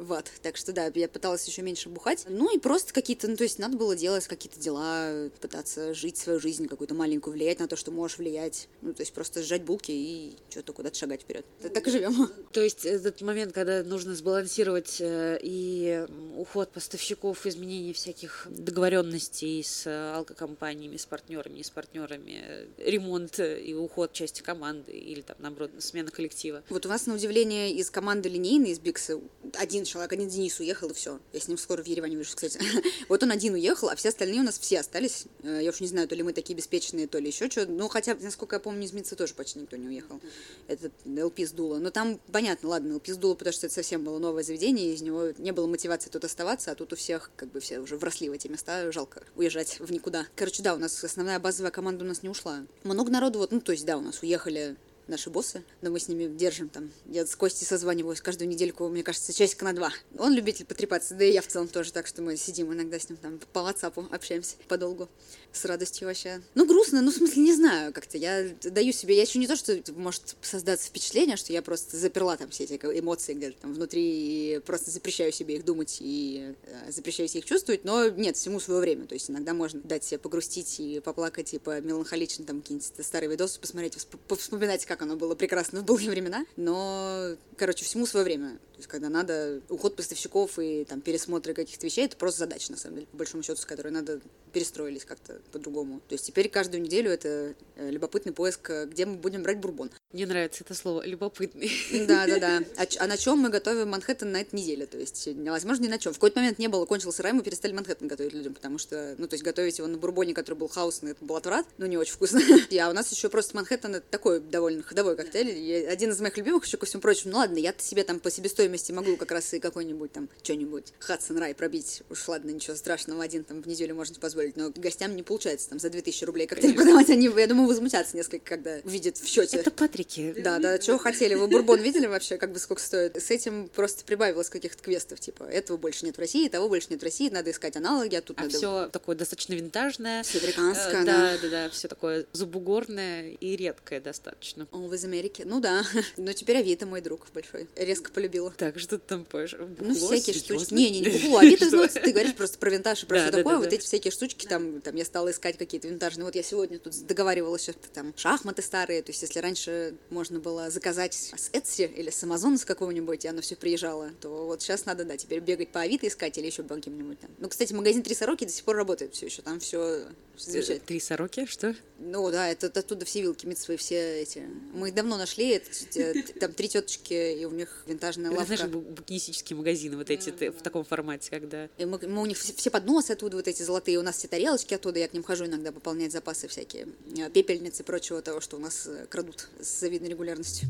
[0.00, 2.24] вот, так что да, я пыталась еще меньше бухать.
[2.26, 6.40] Ну и просто какие-то, ну то есть надо было делать какие-то дела, пытаться жить свою
[6.40, 8.68] жизнь какую-то маленькую, влиять на то, что можешь влиять.
[8.80, 11.44] Ну то есть просто сжать булки и что-то куда-то шагать вперед.
[11.60, 12.32] Так и живем.
[12.52, 19.86] То есть этот момент, когда нужно сбалансировать э, и уход поставщиков, изменение всяких договоренностей с
[20.16, 26.62] алкокомпаниями, с партнерами, с партнерами, ремонт и уход части команды или там наоборот смена коллектива.
[26.70, 29.20] Вот у вас на удивление из команды линейной, из Бикса,
[29.54, 31.20] один человек, один Денис уехал, и все.
[31.32, 32.60] Я с ним скоро в Ереване вижу, кстати.
[33.08, 35.24] вот он один уехал, а все остальные у нас все остались.
[35.42, 37.66] Э, я уж не знаю, то ли мы такие беспечные, то ли еще что.
[37.66, 40.20] Ну, хотя, насколько я помню, из Минца тоже почти никто не уехал.
[40.68, 41.78] Это ЛП сдуло.
[41.78, 45.32] Но там, понятно, ладно, ЛП сдуло, потому что это совсем было новое заведение, из него
[45.38, 48.32] не было мотивации тут оставаться, а тут у всех, как бы, все уже вросли в
[48.32, 50.26] эти места, жалко уезжать в никуда.
[50.36, 52.64] Короче, да, у нас основная базовая команда у нас не ушла.
[52.84, 54.76] Много народу, вот, ну, то есть, да, у нас уехали
[55.10, 56.90] наши боссы, но мы с ними держим там.
[57.06, 59.92] Я с Костей созваниваюсь каждую недельку, мне кажется, часика на два.
[60.18, 63.08] Он любитель потрепаться, да и я в целом тоже, так что мы сидим иногда с
[63.08, 65.08] ним там по WhatsApp общаемся подолгу.
[65.52, 66.40] С радостью вообще.
[66.54, 68.16] Ну, грустно, ну, в смысле, не знаю как-то.
[68.16, 72.36] Я даю себе, я еще не то, что может создаться впечатление, что я просто заперла
[72.36, 76.92] там все эти эмоции где-то там внутри и просто запрещаю себе их думать и э,
[76.92, 79.06] запрещаю себе их чувствовать, но нет, всему свое время.
[79.06, 83.30] То есть иногда можно дать себе погрустить и поплакать, и по меланхолично там какие-нибудь старые
[83.30, 83.96] видосы посмотреть,
[84.38, 88.58] вспоминать, как оно было прекрасно в былые времена, но, короче, всему свое время.
[88.80, 92.96] Есть, когда надо уход поставщиков и там пересмотры каких-то вещей, это просто задача, на самом
[92.96, 94.20] деле, по большому счету, с которой надо
[94.54, 96.00] перестроились как-то по-другому.
[96.08, 99.90] То есть теперь каждую неделю это э, любопытный поиск, э, где мы будем брать бурбон.
[100.12, 101.70] Мне нравится это слово «любопытный».
[102.06, 102.64] Да, да, да.
[102.76, 104.86] А, а на чем мы готовим Манхэттен на этой неделе?
[104.86, 106.12] То есть, возможно, ни на чем.
[106.12, 109.28] В какой-то момент не было, кончился рай, мы перестали Манхэттен готовить людям, потому что, ну,
[109.28, 112.14] то есть готовить его на бурбоне, который был хаосный, это был отврат, но не очень
[112.14, 112.40] вкусно.
[112.80, 115.86] А у нас еще просто Манхэттен это такой довольно ходовой коктейль.
[115.86, 117.32] Один из моих любимых, еще ко всему прочему.
[117.32, 121.38] Ну ладно, я себе там по себестоимости могу как раз и какой-нибудь там что-нибудь Хадсон
[121.38, 122.02] Рай пробить.
[122.10, 125.78] Уж ладно, ничего страшного, один там в неделю можно позволить, но гостям не получается там
[125.78, 127.10] за 2000 рублей коктейль продавать.
[127.10, 129.58] Они, я думаю, возмутятся несколько, когда видят в счете.
[129.58, 130.34] Это Патрики.
[130.38, 131.34] Да, да, чего хотели?
[131.34, 133.16] Вы бурбон видели вообще, как бы сколько стоит?
[133.16, 137.00] С этим просто прибавилось каких-то квестов, типа, этого больше нет в России, того больше нет
[137.00, 138.56] в России, надо искать аналоги, а тут а надо...
[138.56, 140.22] все такое достаточно винтажное.
[140.22, 141.38] Все американское, э, да.
[141.42, 144.66] Да, да, все такое забугорное и редкое достаточно.
[144.72, 145.42] О, вы из Америки?
[145.44, 145.84] Ну да.
[146.16, 147.68] Но теперь Авито мой друг большой.
[147.76, 148.52] Резко полюбила.
[148.60, 149.54] Так, что ты там поешь?
[149.78, 150.74] Ну, всякие штучки.
[150.74, 151.38] Не, не, не бухло.
[151.38, 153.56] Авито, ну, ты говоришь просто про винтаж и про все такое.
[153.56, 156.26] Вот эти всякие штучки, там, там я стала искать какие-то винтажные.
[156.26, 159.00] Вот я сегодня тут договаривалась, что там шахматы старые.
[159.00, 163.28] То есть, если раньше можно было заказать с Etsy или с Amazon с какого-нибудь, и
[163.28, 166.62] оно все приезжало, то вот сейчас надо, да, теперь бегать по Авито искать или еще
[166.62, 167.30] по каким-нибудь там.
[167.38, 170.04] Ну, кстати, магазин Три Сороки до сих пор работает все еще, там все
[170.36, 170.80] замечательно.
[170.80, 171.74] Три Сороки, что?
[171.98, 174.42] Ну, да, это оттуда все вилки, митсвы, все эти.
[174.74, 178.49] Мы их давно нашли, это, там три теточки, и у них винтажная лавка.
[178.56, 181.68] Знаешь, букинистические магазины вот эти в таком формате, когда...
[181.78, 184.28] И мы, мы у них все, все подносы оттуда вот эти золотые, у нас все
[184.28, 188.40] тарелочки оттуда, я к ним хожу иногда пополнять запасы всякие, э, пепельницы и прочего того,
[188.40, 190.68] что у нас э, крадут с завидной регулярностью.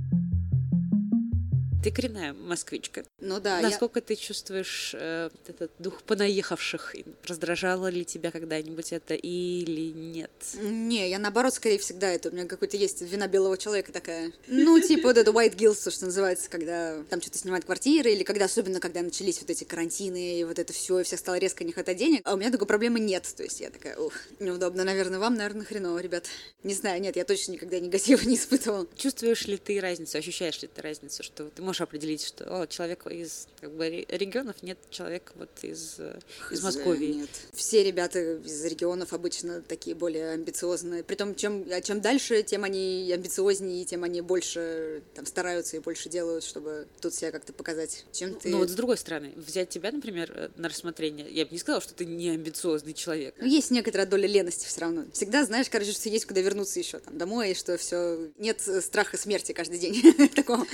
[1.82, 3.04] Ты коренная москвичка.
[3.20, 3.60] Ну да.
[3.62, 4.02] Насколько я...
[4.02, 6.94] ты чувствуешь э, этот дух понаехавших?
[7.26, 10.30] Раздражало ли тебя когда-нибудь это или нет?
[10.60, 12.28] Не, я наоборот, скорее всегда это.
[12.28, 14.30] У меня какой-то есть вина белого человека такая.
[14.46, 18.44] Ну, типа вот это white guilt, что называется, когда там что-то снимают квартиры, или когда,
[18.44, 21.72] особенно когда начались вот эти карантины, и вот это все, и всех стало резко не
[21.72, 22.20] хватать денег.
[22.24, 23.26] А у меня такой проблемы нет.
[23.34, 26.26] То есть я такая, ух, неудобно, наверное, вам, наверное, хреново, ребят.
[26.62, 28.86] Не знаю, нет, я точно никогда негатива не испытывала.
[28.96, 33.06] Чувствуешь ли ты разницу, ощущаешь ли ты разницу, что ты можешь определить, что о, человек
[33.06, 36.18] из как бы, регионов, нет человека вот из, э,
[36.50, 36.98] из Москвы.
[36.98, 37.30] Нет.
[37.52, 41.04] Все ребята из регионов обычно такие более амбициозные.
[41.04, 46.08] Притом, чем, а чем дальше, тем они амбициознее, тем они больше там, стараются и больше
[46.08, 48.04] делают, чтобы тут себя как-то показать.
[48.10, 48.48] Чем ты...
[48.48, 51.80] Ну вот с другой стороны, взять тебя, например, э, на рассмотрение, я бы не сказала,
[51.80, 53.36] что ты не амбициозный человек.
[53.38, 55.04] Ну, есть некоторая доля лености все равно.
[55.12, 59.16] Всегда знаешь, короче, что есть куда вернуться еще там домой, и что все нет страха
[59.16, 60.66] смерти каждый день такого.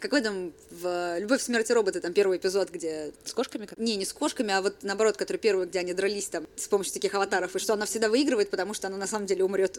[0.00, 3.12] Какой там в «Любовь, смерти роботы» там первый эпизод, где...
[3.24, 3.68] С кошками?
[3.76, 6.94] Не, не с кошками, а вот наоборот, который первый, где они дрались там с помощью
[6.94, 9.78] таких аватаров, и что она всегда выигрывает, потому что она на самом деле умрет.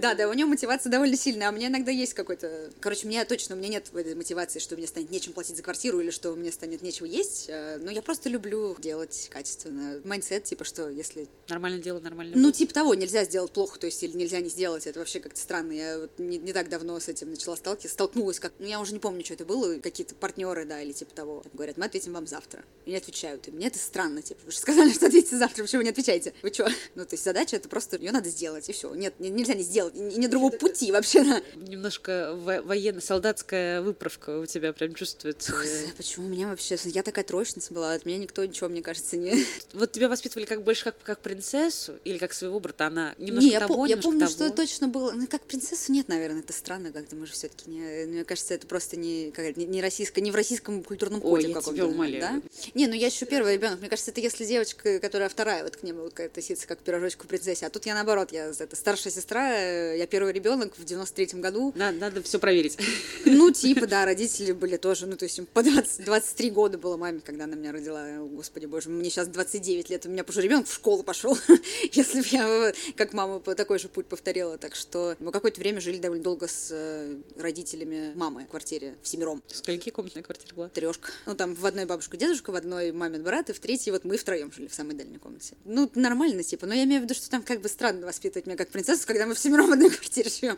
[0.00, 2.70] Да, да, у нее мотивация довольно сильная, а мне иногда есть какой-то...
[2.80, 6.00] Короче, мне точно, у меня нет этой мотивации, что мне станет нечем платить за квартиру
[6.00, 10.00] или что мне станет нечего есть, э, но я просто люблю делать качественно.
[10.04, 11.28] Mindset, типа, что если...
[11.48, 14.86] Нормально делать, нормально Ну, типа того, нельзя сделать плохо, то есть или нельзя не сделать,
[14.86, 15.72] это вообще как-то странно.
[15.72, 18.52] Я вот не, не так давно с этим начала сталкиваться, столкнулась, как...
[18.58, 21.42] Ну, я уже не помню, что это было, какие-то партнеры, да, или типа того.
[21.52, 22.64] Говорят, мы ответим вам завтра.
[22.86, 23.48] И не отвечают.
[23.48, 26.32] И мне это странно, типа, вы же сказали, что ответите завтра, почему вы не отвечаете?
[26.42, 26.68] Вы что?
[26.94, 28.94] Ну, то есть задача это просто, ее надо сделать, и все.
[28.94, 31.24] Нет, нельзя не сделать, и нет другого пути вообще.
[31.24, 31.42] Да.
[31.56, 35.54] Немножко военно-солдатская выправка у тебя прям чувствуется.
[35.96, 36.76] Почему у меня вообще...
[36.84, 39.44] Я такая троечница была, от меня никто ничего, мне кажется, не...
[39.72, 42.86] Вот тебя воспитывали как больше как, как принцессу или как своего брата?
[42.86, 44.32] Она немножко не, того, я, я помню, того.
[44.32, 45.12] что точно было...
[45.12, 48.06] Ну, как принцессу нет, наверное, это странно как-то, мы же все-таки не...
[48.06, 51.52] Мне кажется, это просто не, как, не, не, российско, не в российском культурном коде Ой.
[51.52, 52.20] Я тебя умоляю.
[52.20, 52.70] Да?
[52.74, 53.80] Не, ну я еще первый ребенок.
[53.80, 57.26] Мне кажется, это если девочка, которая вторая, вот к нему вот, относиться как к пирожочку
[57.26, 57.66] принцессе.
[57.66, 61.72] А тут я наоборот, я это, старшая сестра, э, я первый ребенок в 93-м году.
[61.76, 62.78] Надо, надо все проверить.
[63.24, 67.20] Ну, типа, да, родители были тоже, ну, то есть по 20, 23 года было маме,
[67.24, 68.18] когда она меня родила.
[68.18, 71.36] Господи боже, мне сейчас 29 лет, у меня уже ребенок в школу пошел,
[71.92, 74.58] если бы я как мама такой же путь повторила.
[74.58, 78.71] Так что мы какое-то время жили довольно долго с э, родителями мамы в квартире,
[79.02, 79.42] в семером.
[79.46, 80.68] Скольки комнатная квартира была?
[80.68, 81.10] Трешка.
[81.26, 84.16] Ну, там в одной бабушка дедушка, в одной мамин брат, и в третьей вот мы
[84.16, 85.54] втроем жили в самой дальней комнате.
[85.64, 86.66] Ну, нормально, типа.
[86.66, 89.26] Но я имею в виду, что там как бы странно воспитывать меня как принцессу, когда
[89.26, 90.56] мы в семером в одной квартире живем.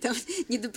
[0.00, 0.14] Там
[0.48, 0.68] не до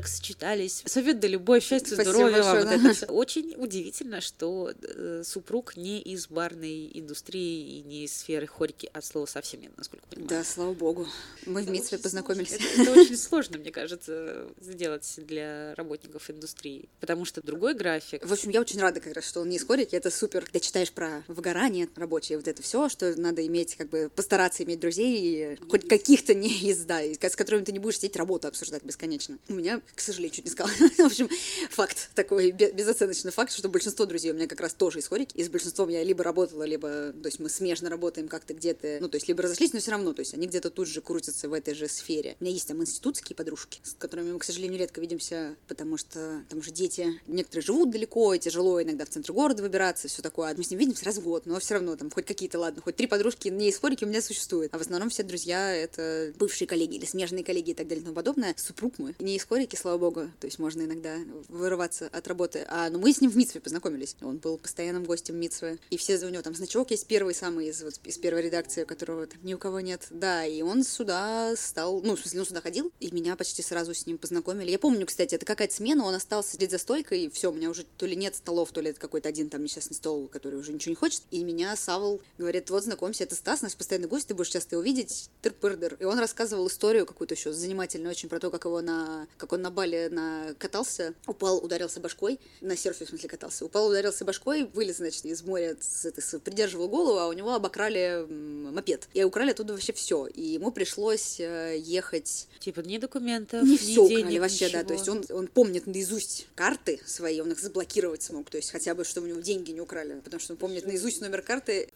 [0.00, 0.82] принцессочек бракосочетались.
[0.86, 2.82] Совет да любовь, счастье, Спасибо здоровья большое, вам.
[2.82, 2.88] Да.
[2.88, 8.46] Вот это Очень удивительно, что э, супруг не из барной индустрии и не из сферы
[8.46, 10.28] хорьки от слова совсем нет, насколько понимаю.
[10.28, 11.06] Да, слава богу.
[11.46, 12.52] Мы это в Митве познакомились.
[12.52, 18.24] Это, это очень сложно, мне кажется, сделать для работников индустрии, потому что другой график.
[18.24, 20.44] В общем, я очень рада как раз, что он не из хорики, это супер.
[20.44, 24.80] Когда читаешь про выгорание рабочее, вот это все, что надо иметь, как бы постараться иметь
[24.80, 29.38] друзей, хоть каких-то не из, да, с которыми ты не будешь сидеть работу обсуждать бесконечно.
[29.48, 30.76] У меня к сожалению, чуть не сказала.
[30.98, 31.28] в общем,
[31.70, 35.36] факт такой, безоценочный факт, что большинство друзей у меня как раз тоже из хорики.
[35.36, 39.08] И с большинством я либо работала, либо, то есть мы смежно работаем как-то где-то, ну,
[39.08, 41.52] то есть либо разошлись, но все равно, то есть они где-то тут же крутятся в
[41.52, 42.36] этой же сфере.
[42.40, 46.44] У меня есть там институтские подружки, с которыми мы, к сожалению, редко видимся, потому что
[46.48, 50.54] там же дети, некоторые живут далеко, и тяжело иногда в центр города выбираться, все такое.
[50.56, 52.96] Мы с ним видимся раз в год, но все равно там хоть какие-то, ладно, хоть
[52.96, 54.74] три подружки не хорики у меня существует.
[54.74, 58.04] А в основном все друзья— это бывшие коллеги или смежные коллеги и так далее и
[58.04, 58.54] тому подобное.
[58.56, 61.16] Супруг мой не из хорики, слава богу, то есть можно иногда
[61.48, 62.64] вырываться от работы.
[62.68, 64.16] А, ну, мы с ним в Митсве познакомились.
[64.22, 65.78] Он был постоянным гостем Митсвы.
[65.90, 69.26] И все у него там значок есть первый самый из, вот, из первой редакции, которого
[69.26, 70.06] там ни у кого нет.
[70.10, 73.92] Да, и он сюда стал, ну, в смысле, он сюда ходил, и меня почти сразу
[73.92, 74.70] с ним познакомили.
[74.70, 77.70] Я помню, кстати, это какая-то смена, он остался сидеть за стойкой, и все, у меня
[77.70, 80.72] уже то ли нет столов, то ли это какой-то один там несчастный стол, который уже
[80.72, 81.22] ничего не хочет.
[81.30, 84.82] И меня Савол говорит, вот, знакомься, это Стас, наш постоянный гость, ты будешь часто его
[84.82, 85.96] видеть, тыр-пырдер.
[85.98, 89.62] И он рассказывал историю какую-то еще занимательную очень про то, как его на, как он
[89.62, 94.64] на Бали на катался, упал, ударился башкой, на серфе, в смысле, катался, упал, ударился башкой,
[94.72, 99.08] вылез, значит, из моря, с, это, с, придерживал голову, а у него обокрали мопед.
[99.14, 100.26] И украли оттуда вообще все.
[100.26, 102.48] И ему пришлось э, ехать...
[102.60, 104.82] Типа ни документов, не ни все денег, украли вообще, ничего.
[104.82, 104.86] да.
[104.86, 108.50] То есть он, он помнит наизусть карты свои, он их заблокировать смог.
[108.50, 110.20] То есть хотя бы, чтобы у него деньги не украли.
[110.22, 111.88] Потому что он помнит наизусть номер карты.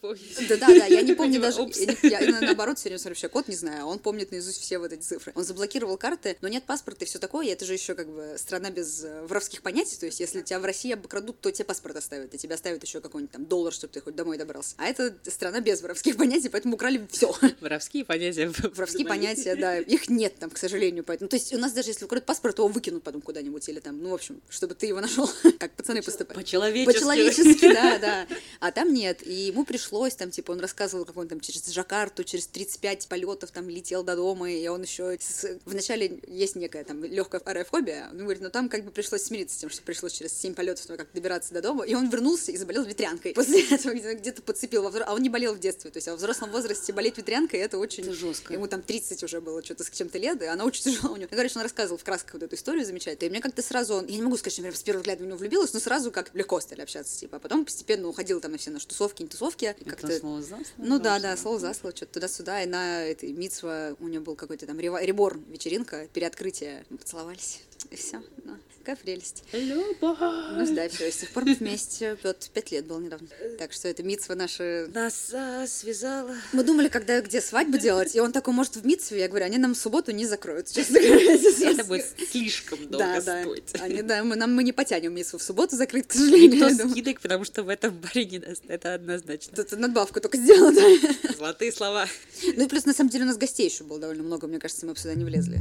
[0.48, 1.60] Да-да-да, я не помню даже...
[2.02, 4.78] Я, я, наоборот, все время смотрю, вообще код не знаю, а он помнит наизусть все
[4.78, 5.32] вот эти цифры.
[5.34, 8.36] Он заблокировал карты, но нет паспорта и все такое, и это же еще как бы
[8.36, 11.96] страна без э, воровских понятий, то есть если тебя в России обкрадут, то тебе паспорт
[11.96, 14.74] оставят, и тебя оставят еще какой-нибудь там доллар, чтобы ты хоть домой добрался.
[14.78, 17.34] А это страна без воровских понятий, поэтому украли все.
[17.60, 18.52] Воровские понятия.
[18.74, 21.28] Воровские понятия, да, их нет там, к сожалению, поэтому.
[21.28, 24.00] То есть у нас даже если украдут паспорт, то его выкинут потом куда-нибудь, или там,
[24.00, 25.28] ну, в общем, чтобы ты его нашел,
[25.58, 26.40] как пацаны поступают.
[26.40, 26.92] По-человечески.
[26.92, 28.26] По-человечески, да, да.
[28.60, 32.22] А там нет, и ему пришлось, там, типа, он рассказывал, как он там через Жакарту,
[32.22, 35.18] через 35 полетов там летел до дома, и он еще...
[35.64, 38.08] Вначале есть некая там легкая аэрофобия.
[38.10, 40.86] Он говорит, ну там как бы пришлось смириться с тем, что пришлось через 7 полетов
[40.88, 41.84] ну, как добираться до дома.
[41.84, 43.34] И он вернулся и заболел ветрянкой.
[43.34, 45.90] После этого где-то подцепил, а он не болел в детстве.
[45.90, 48.04] То есть а в взрослом возрасте болеть ветрянкой, это очень...
[48.04, 48.52] Это жестко.
[48.52, 51.28] Ему там 30 уже было что-то с чем-то лет, и она очень тяжело у него.
[51.30, 53.26] Что он рассказывал в красках вот эту историю замечательно.
[53.26, 55.36] И мне как-то сразу, я не могу сказать, что я с первого взгляда в него
[55.36, 57.36] влюбилась, но сразу как легко стали общаться, типа.
[57.36, 59.74] А потом постепенно уходила там на все наши тусовки, не тусовки.
[59.86, 60.18] Как-то...
[60.18, 62.62] слово за Ну да, да, слово за слово, что-то туда-сюда.
[62.62, 66.84] И на этой Митсва у него был какой-то там реборн вечеринка, переоткрытие.
[66.90, 66.98] Мы
[67.30, 67.60] поцеловались.
[67.90, 68.22] И все.
[68.44, 69.42] Ну, какая прелесть.
[69.52, 70.18] Любовь.
[70.20, 72.16] Ну да, все, с тех пор мы вместе.
[72.22, 73.26] Вот пять лет было недавно.
[73.58, 74.86] Так что это Митсва наша...
[74.94, 76.36] Нас а, связала.
[76.52, 79.20] Мы думали, когда где свадьбу делать, и он такой, может, в Митсве?
[79.20, 81.34] Я говорю, они нам в субботу не закроют, честно говоря.
[81.34, 83.72] Это будет слишком долго да, стоить.
[83.72, 83.84] Да.
[83.84, 86.68] Они, да, мы, нам, мы не потянем Митсву в субботу закрыть, к сожалению.
[86.68, 88.62] Никто скидок, потому что в этом баре не даст.
[88.68, 89.56] Это однозначно.
[89.56, 91.34] Тут надбавку только сделала, да.
[91.36, 92.06] Золотые слова.
[92.44, 94.46] Ну и плюс, на самом деле, у нас гостей еще было довольно много.
[94.46, 95.60] Мне кажется, мы бы сюда не влезли.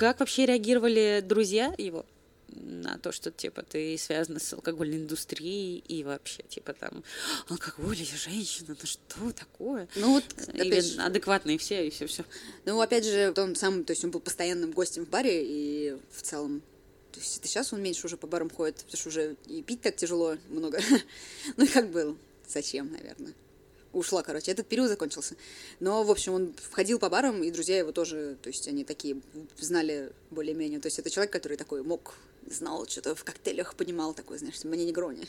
[0.00, 2.06] Как вообще реагировали друзья его?
[2.52, 7.04] на то, что, типа, ты связана с алкогольной индустрией и вообще, типа, там,
[7.48, 9.88] алкоголь и женщина, ну что такое?
[9.94, 11.00] Ну вот, и же...
[11.00, 12.24] адекватные все, и все, все.
[12.64, 16.22] Ну, опять же, он сам, то есть он был постоянным гостем в баре, и в
[16.22, 16.60] целом
[17.12, 19.82] то есть это сейчас он меньше уже по барам ходит, потому что уже и пить
[19.82, 20.80] так тяжело много.
[21.56, 22.18] ну и как был?
[22.48, 23.32] Зачем, наверное?
[23.92, 24.50] Ушла, короче.
[24.50, 25.34] Этот период закончился.
[25.80, 29.20] Но, в общем, он входил по барам, и друзья его тоже, то есть они такие
[29.58, 30.80] знали более-менее.
[30.80, 32.14] То есть это человек, который такой мог,
[32.46, 35.26] знал, что-то в коктейлях понимал, такой, знаешь, мне не грони.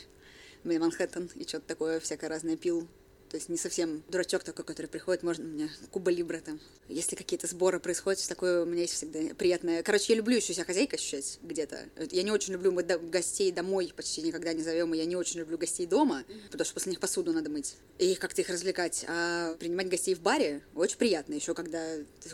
[0.64, 2.86] Мне Манхэттен и что-то такое всякое разное пил.
[3.32, 6.60] То есть не совсем дурачок такой, который приходит, можно мне Куба Либра там.
[6.88, 9.82] Если какие-то сборы происходят, такое у меня есть всегда приятное.
[9.82, 11.88] Короче, я люблю еще себя хозяйкой ощущать где-то.
[12.10, 15.40] Я не очень люблю, мы гостей домой почти никогда не зовем, и я не очень
[15.40, 19.06] люблю гостей дома, потому что после них посуду надо мыть и как-то их развлекать.
[19.08, 21.32] А принимать гостей в баре очень приятно.
[21.32, 21.80] Еще когда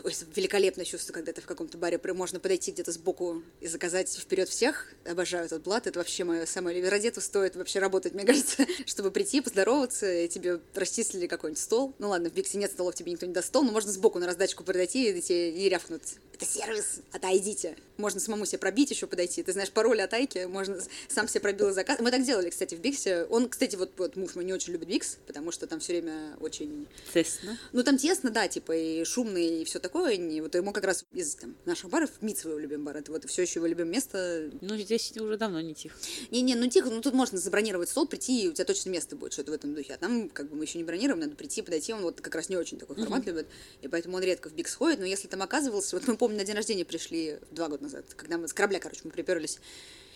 [0.03, 4.49] ой, великолепное чувство, когда ты в каком-то баре можно подойти где-то сбоку и заказать вперед
[4.49, 4.87] всех.
[5.05, 5.87] Обожаю этот блат.
[5.87, 10.27] Это вообще мое самое ради этого стоит вообще работать, мне кажется, чтобы прийти, поздороваться, и
[10.27, 10.57] тебе
[10.89, 11.93] расчислили какой-нибудь стол.
[11.99, 14.25] Ну ладно, в Биксе нет столов, тебе никто не даст стол, но можно сбоку на
[14.25, 16.17] раздачку подойти и тебе и рявкнуть.
[16.33, 17.75] Это сервис, отойдите.
[17.97, 19.43] Можно самому себе пробить еще подойти.
[19.43, 20.79] Ты знаешь пароль от Айки, можно
[21.09, 21.99] сам себе пробил заказ.
[21.99, 23.25] Мы так делали, кстати, в Биксе.
[23.25, 26.37] Он, кстати, вот, вот муж мой не очень любит Бикс, потому что там все время
[26.39, 26.87] очень...
[27.13, 27.59] Тесно.
[27.73, 30.13] Ну, там тесно, да, типа, и шумно, и все такое.
[30.13, 32.95] И вот ему как раз из там, наших баров Мит своего любим бар.
[32.95, 34.49] Это вот все еще его любимое место.
[34.61, 35.97] Ну, здесь уже давно не тихо.
[36.31, 39.33] Не-не, ну тихо, ну тут можно забронировать стол, прийти, и у тебя точно место будет,
[39.33, 39.95] что-то в этом духе.
[39.95, 41.93] А там, как бы, мы еще не бронируем, надо прийти, подойти.
[41.93, 43.27] Он вот как раз не очень такой формат mm-hmm.
[43.27, 43.47] любит,
[43.81, 44.99] и поэтому он редко в Бикс ходит.
[44.99, 48.37] Но если там оказывался, вот мы помню, на день рождения пришли два года назад, когда
[48.37, 49.59] мы с корабля, короче, мы приперлись.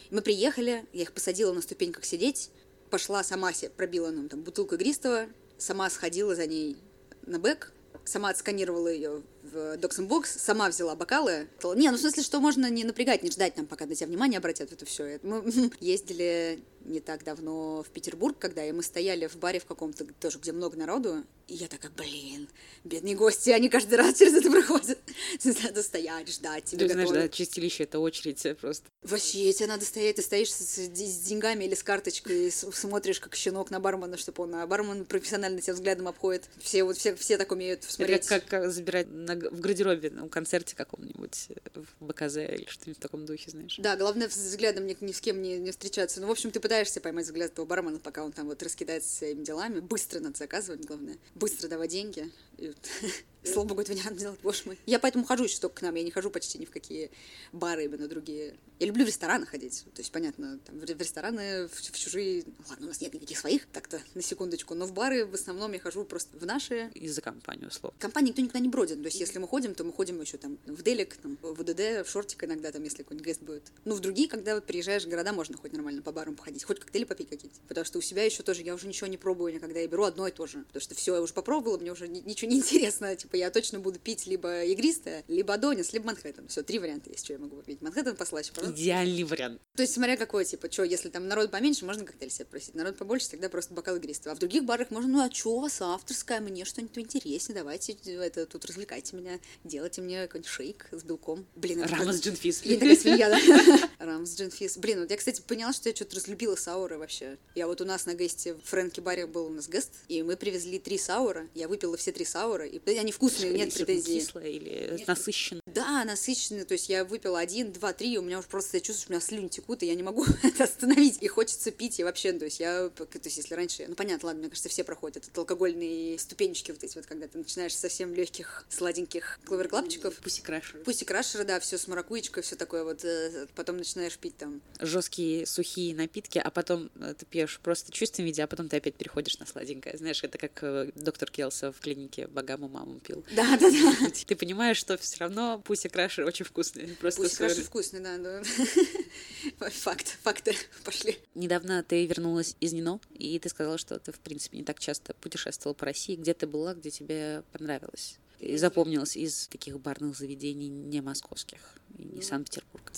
[0.09, 2.49] Мы приехали, я их посадила на ступеньках сидеть,
[2.89, 6.77] пошла сама себе, пробила нам там бутылку игристого, сама сходила за ней
[7.25, 7.71] на бэк,
[8.05, 11.47] сама отсканировала ее в Docs сама взяла бокалы.
[11.75, 14.37] Не, ну в смысле, что можно не напрягать, не ждать там, пока на тебя внимание
[14.37, 15.19] обратят, это все.
[15.21, 15.43] Мы
[15.79, 20.39] ездили не так давно в Петербург, когда и мы стояли в баре в каком-то тоже,
[20.39, 22.47] где много народу, и я такая, блин,
[22.83, 24.97] бедные гости, они каждый раз через это проходят.
[25.63, 26.87] Надо стоять, ждать тебя.
[26.87, 28.89] Ты знаешь, да, чистилище— это очередь просто.
[29.03, 33.19] Вообще, тебе надо стоять, ты стоишь с, с, с деньгами или с карточкой, и смотришь,
[33.19, 36.49] как щенок на бармена, чтобы он, а бармен профессионально тебя взглядом обходит.
[36.59, 38.25] Все вот все, все так умеют смотреть.
[38.25, 42.97] Это как, как забирать на, в гардеробе на концерте каком-нибудь э, в БКЗ или что-нибудь
[42.97, 43.77] в таком духе, знаешь.
[43.77, 46.21] Да, главное взглядом ни, ни с кем не, не встречаться.
[46.21, 49.43] Ну, в общем, ты пытаешься поймать взгляд этого бармена, пока он там вот раскидается своими
[49.43, 49.79] делами.
[49.79, 51.17] Быстро надо заказывать, главное.
[51.35, 52.29] Быстро давать деньги.
[52.57, 52.73] И
[53.65, 54.79] этого не надо делать, боже мой.
[54.85, 57.11] Я поэтому хожу еще только к нам, я не хожу почти ни в какие
[57.51, 58.55] бары именно другие.
[58.79, 62.43] Я люблю в рестораны ходить, то есть, понятно, там, в рестораны, в, в чужие...
[62.45, 65.71] Ну, ладно, у нас нет никаких своих, так-то, на секундочку, но в бары в основном
[65.73, 66.89] я хожу просто в наши.
[66.93, 67.97] Из-за компании, условно.
[67.99, 70.57] Компании никто никуда не бродит, то есть, если мы ходим, то мы ходим еще там
[70.65, 73.63] в Делик, там, в УДД, в Шортик иногда, там, если какой-нибудь гест будет.
[73.85, 76.79] Ну, в другие, когда вот приезжаешь в города, можно хоть нормально по барам походить, хоть
[76.79, 77.57] коктейли попить какие-то.
[77.67, 80.27] Потому что у себя еще тоже я уже ничего не пробую никогда, я беру одно
[80.27, 80.63] и то же.
[80.67, 83.99] Потому что все, я уже попробовала, мне уже ничего не интересно, типа, я точно буду
[83.99, 86.47] пить либо игристое, либо Адонис, либо Манхэттен.
[86.47, 87.81] Все, три варианта есть, что я могу попить.
[87.81, 88.81] Манхэттен послаще, пожалуйста.
[88.81, 89.61] Идеальный вариант.
[89.75, 92.75] То есть, смотря какой, типа, что, если там народ поменьше, можно коктейль себе просить.
[92.75, 94.33] Народ побольше, тогда просто бокал игристого.
[94.33, 97.95] А в других барах можно, ну, а что у вас авторская, мне что-нибудь интереснее, давайте
[98.05, 101.45] это, тут развлекайте меня, делайте мне какой-нибудь шейк с белком.
[101.55, 102.63] Блин, это Ramos Gin Fizz.
[102.63, 103.89] Я такая свинья, да?
[104.05, 104.77] Ramos Gin Fizz.
[104.77, 107.37] Блин, вот я, кстати, поняла, что я что-то разлюбила сауры вообще.
[107.55, 110.23] Я вот у нас на guest е в Фрэнки баре был у нас guest, и
[110.23, 114.19] мы привезли три саура, я выпила все три саура, и они вкусные, нет претензий.
[114.19, 115.61] Кислое или насыщенно.
[115.65, 118.81] Да, насыщенный, то есть я выпила один, два, три, и у меня уже просто я
[118.81, 121.99] чувствую, что у меня слюни текут, и я не могу это остановить, и хочется пить,
[121.99, 124.83] и вообще, то есть я, то есть если раньше, ну понятно, ладно, мне кажется, все
[124.83, 130.15] проходят, это алкогольные ступенечки вот эти вот, когда ты начинаешь совсем легких, сладеньких кловерклапчиков.
[130.23, 130.81] Пусть крашер.
[130.85, 134.61] Пусть крашеры, да, все с маракуечкой, все такое вот, э, потом начинаешь пить там.
[134.79, 138.77] Жесткие сухие напитки, а потом э, ты пьешь просто в чистом виде, а потом ты
[138.77, 139.97] опять переходишь на сладенькое.
[139.97, 143.22] Знаешь, это как э, доктор Келса в клинике богаму маму пил.
[143.35, 144.09] Да, да, да.
[144.09, 146.87] Ты понимаешь, что все равно пусть крашер очень вкусный.
[146.99, 148.41] Просто Пусть крашер вкусный, да, да.
[149.69, 151.17] Факт, факты пошли.
[151.35, 155.13] Недавно ты вернулась из Нино, и ты сказала, что ты, в принципе, не так часто
[155.15, 156.15] путешествовала по России.
[156.15, 158.17] Где ты была, где тебе понравилось?
[158.39, 161.59] И запомнилось из таких барных заведений не московских
[161.97, 162.91] и не Санкт-Петербург.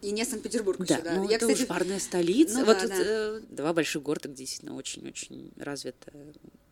[0.00, 1.14] И не Санкт-Петербург да, еще, да.
[1.14, 1.62] Ну, Я, это кстати...
[1.62, 2.58] уж барная столица.
[2.60, 2.98] Ну, вот да, тут, да.
[2.98, 6.12] э, два больших города, где действительно очень-очень развита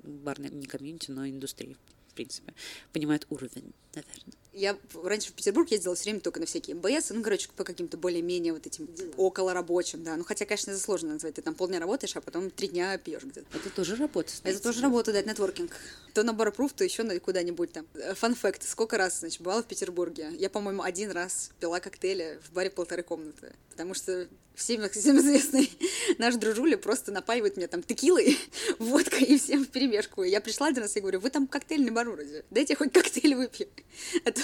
[0.03, 1.77] барная не комьюнити, но индустрия,
[2.21, 2.53] принципе,
[2.93, 4.35] понимают уровень, наверное.
[4.53, 7.97] Я раньше в Петербург ездила все время только на всякие МБС, ну, короче, по каким-то
[7.97, 10.17] более-менее вот этим около рабочим, да.
[10.17, 11.35] Ну, хотя, конечно, это сложно назвать.
[11.35, 13.47] Ты там полдня работаешь, а потом три дня пьешь где-то.
[13.57, 14.29] Это тоже работа.
[14.29, 14.61] Это знаете.
[14.61, 15.71] тоже работа, да, это нетворкинг.
[16.13, 17.87] То на Барапруф, то еще куда-нибудь там.
[18.17, 18.65] Фан-факт.
[18.65, 20.31] Сколько раз, значит, бывала в Петербурге?
[20.37, 23.55] Я, по-моему, один раз пила коктейли в баре полторы комнаты.
[23.71, 24.29] Потому что
[24.61, 25.71] всем, всем известный
[26.19, 28.39] наш дружуля просто напаивает меня там текилой,
[28.79, 30.23] водкой и всем в перемешку.
[30.23, 33.69] Я пришла один раз и говорю, вы там коктейльный бар вроде, дайте хоть коктейль выпью.
[34.25, 34.41] А то,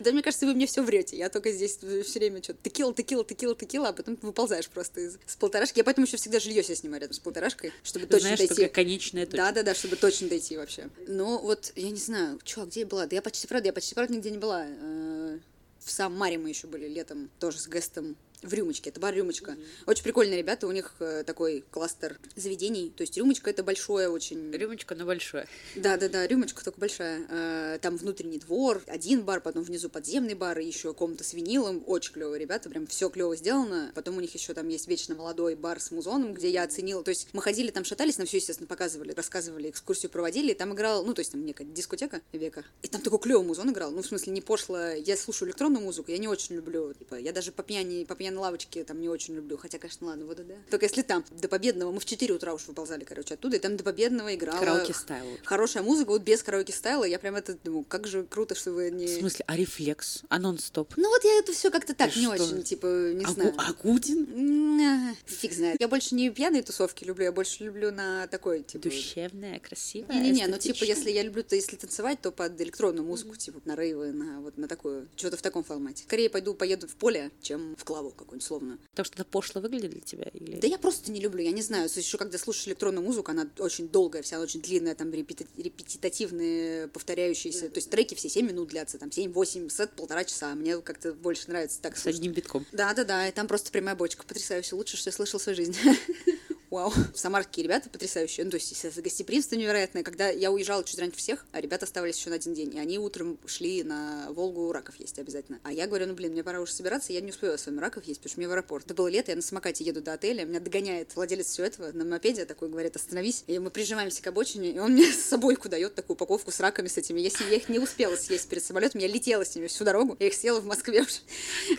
[0.00, 1.16] а то, мне кажется, вы мне все врете.
[1.16, 5.18] Я только здесь все время что-то текила, текила, текила, текила, а потом выползаешь просто из
[5.26, 5.78] с полторашки.
[5.78, 8.54] Я поэтому еще всегда жилье себе снимаю рядом с полторашкой, чтобы точно Знаешь, дойти.
[8.54, 9.36] только конечная точка.
[9.36, 10.88] Да, да, да, чтобы точно дойти вообще.
[11.06, 13.06] Ну, вот, я не знаю, а где я была?
[13.06, 14.66] Да я почти, правда, я почти, правда, нигде не была.
[14.68, 15.38] Э,
[15.84, 19.56] В Самаре мы еще были летом, тоже с Гестом в Рюмочке, это бар Рюмочка.
[19.86, 22.92] Очень прикольные ребята, у них э, такой кластер заведений.
[22.96, 24.52] То есть Рюмочка это большое очень...
[24.52, 25.46] Рюмочка, но большое.
[25.76, 27.26] Да, да, да, рюмочка только большая.
[27.28, 31.82] Э, Там внутренний двор, один бар, потом внизу подземный бар, и еще комната с винилом.
[31.86, 33.92] Очень клевые ребята, прям все клево сделано.
[33.94, 37.02] Потом у них еще там есть вечно молодой бар с музоном, где я оценила.
[37.02, 40.52] То есть мы ходили там, шатались, нам все, естественно, показывали, рассказывали, экскурсию проводили.
[40.52, 42.64] И там играл, ну, то есть там некая дискотека века.
[42.82, 43.90] И там такой клевый музон играл.
[43.90, 44.78] Ну, в смысле, не пошло.
[44.78, 46.94] Я слушаю электронную музыку, я не очень люблю.
[46.94, 49.56] Типа, я даже по пьяни, по пьяной лавочке там не очень люблю.
[49.56, 50.54] Хотя, конечно, ладно, вот да.
[50.70, 53.76] Только если там до Победного, мы в 4 утра уж выползали, короче, оттуда, и там
[53.76, 54.58] до Победного играла.
[54.58, 55.26] Караоке стайл.
[55.44, 58.90] Хорошая музыка, вот без караоке стайла, я прям это думаю, как же круто, что вы
[58.90, 59.06] не...
[59.06, 60.22] В смысле, а рефлекс?
[60.28, 60.94] А нон-стоп?
[60.96, 62.44] Ну вот я это все как-то так, Ты не что?
[62.44, 63.54] очень, типа, не Агу- знаю.
[63.56, 64.28] Агутин?
[64.32, 65.80] М, а, Фиг знает.
[65.80, 68.84] Я больше не пьяные тусовки люблю, я больше люблю на такой, типа...
[68.84, 73.36] Душевная, красивая, Не-не-не, ну типа, если я люблю, то если танцевать, то под электронную музыку,
[73.36, 76.04] типа на рейвы, на вот на такую, что-то в таком формате.
[76.04, 78.78] Скорее пойду, поеду в поле, чем в клаву какую-нибудь словно.
[78.90, 80.24] Потому что это пошло выглядит для тебя?
[80.34, 80.58] Или...
[80.58, 81.88] Да я просто не люблю, я не знаю.
[81.94, 87.68] Еще когда слушаешь электронную музыку, она очень долгая, вся очень длинная, там репети- репетитативные, повторяющиеся.
[87.68, 90.54] То есть треки все 7 минут длятся, там 7-8, сет полтора часа.
[90.54, 92.18] Мне как-то больше нравится так С слушать.
[92.20, 92.66] одним битком.
[92.72, 94.24] Да, да, да, и там просто прямая бочка.
[94.26, 94.74] Потрясающе.
[94.74, 95.76] Лучше, что я слышал в своей жизни.
[96.70, 96.92] Вау.
[97.14, 98.44] Самарские ребята потрясающие.
[98.44, 100.02] Ну, то есть, гостеприимство невероятное.
[100.02, 102.74] Когда я уезжала чуть раньше всех, а ребята оставались еще на один день.
[102.74, 105.60] И они утром шли на Волгу раков есть обязательно.
[105.62, 108.04] А я говорю, ну, блин, мне пора уже собираться, я не успею с вами раков
[108.04, 108.84] есть, потому что мне в аэропорт.
[108.84, 112.04] Это было лето, я на самокате еду до отеля, меня догоняет владелец всего этого на
[112.04, 113.44] мопеде, такой говорит, остановись.
[113.46, 116.88] И мы прижимаемся к обочине, и он мне с собой дает такую упаковку с раками
[116.88, 117.20] с этими.
[117.20, 120.16] Если я их не успела съесть перед самолетом, я летела с ними всю дорогу.
[120.18, 121.18] Я их съела в Москве уже.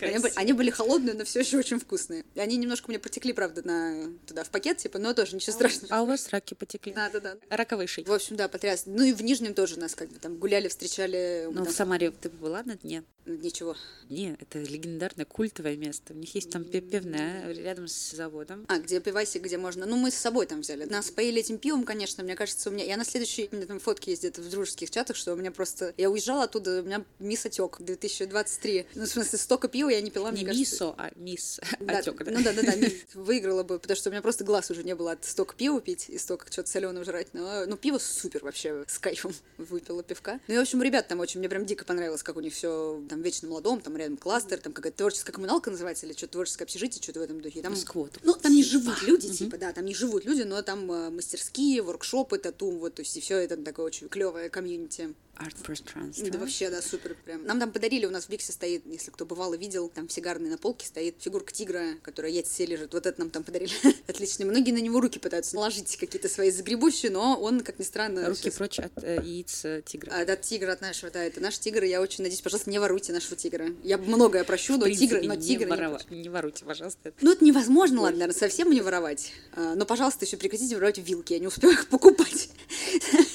[0.00, 2.24] Они были, они были холодные, но все еще очень вкусные.
[2.34, 5.94] И они немножко мне потекли, правда, на туда в пакет, типа, но тоже ничего страшного.
[5.96, 6.92] А у вас раки потекли?
[6.92, 7.36] Да, да, да.
[7.48, 8.04] Раковый шей.
[8.04, 8.92] В общем, да, потрясно.
[8.96, 11.48] Ну и в Нижнем тоже нас как бы там гуляли, встречали.
[11.52, 13.04] Ну, в Самаре ты была на дне?
[13.26, 13.76] Ничего.
[14.08, 16.14] Не, это легендарное культовое место.
[16.14, 18.64] У них есть там пи- пивная рядом с заводом.
[18.68, 19.86] А, где пивасик, где можно.
[19.86, 20.84] Ну, мы с собой там взяли.
[20.84, 22.84] Нас поили этим пивом, конечно, мне кажется, у меня.
[22.84, 23.48] Я на следующий.
[23.52, 25.94] У меня там фотки есть где-то в дружеских чатах, что у меня просто.
[25.96, 28.86] Я уезжала оттуда, у меня мисс отек 2023.
[28.94, 30.60] Ну, в смысле, столько пива я не пила, Не мне кажется.
[30.74, 32.22] мисо, а мисс Да, отек.
[32.26, 32.72] Ну да, да, да,
[33.14, 36.06] выиграла бы, потому что у меня просто глаз уже не было от столько пива пить
[36.08, 37.28] и столько чего-то соленого жрать.
[37.32, 40.40] Но, ну, пиво супер вообще, с кайфом выпила пивка.
[40.48, 43.02] Ну и, в общем, ребят там очень, мне прям дико понравилось, как у них все
[43.08, 47.02] там вечно молодом, там рядом кластер, там какая-то творческая коммуналка называется, или что-то творческое общежитие,
[47.02, 47.62] что-то в этом духе.
[47.62, 48.18] Там, Сквот.
[48.22, 51.82] ну, там не живут люди, типа, да, там не живут люди, но там э, мастерские,
[51.82, 55.14] воркшопы, татум, вот, то есть и все это такое очень клевое комьюнити.
[55.40, 56.30] Art пространство.
[56.30, 57.44] Да вообще, да, супер прям.
[57.44, 60.12] Нам там подарили, у нас в Виксе стоит, если кто бывал и видел, там в
[60.12, 62.92] сигарной на полке стоит фигурка тигра, которая яйца все лежит.
[62.92, 63.72] Вот это нам там подарили.
[64.06, 64.44] Отлично.
[64.44, 68.28] Многие на него руки пытаются наложить какие-то свои загребущие, но он, как ни странно...
[68.28, 70.12] Руки щас- прочь от э, яиц э, тигра.
[70.12, 73.12] А, от тигра, от нашего, да, это наш тигр, я очень надеюсь, пожалуйста, не воруйте
[73.12, 73.68] нашего тигра.
[73.82, 76.00] Я многое прощу, но тигр, но тигр не ворова-.
[76.10, 77.12] Не воруйте, пожалуйста.
[77.22, 79.32] Ну, это невозможно, ладно, наверное, совсем не воровать.
[79.54, 82.50] А, Но, пожалуйста, еще прекратите воровать вилки, я не успею их покупать.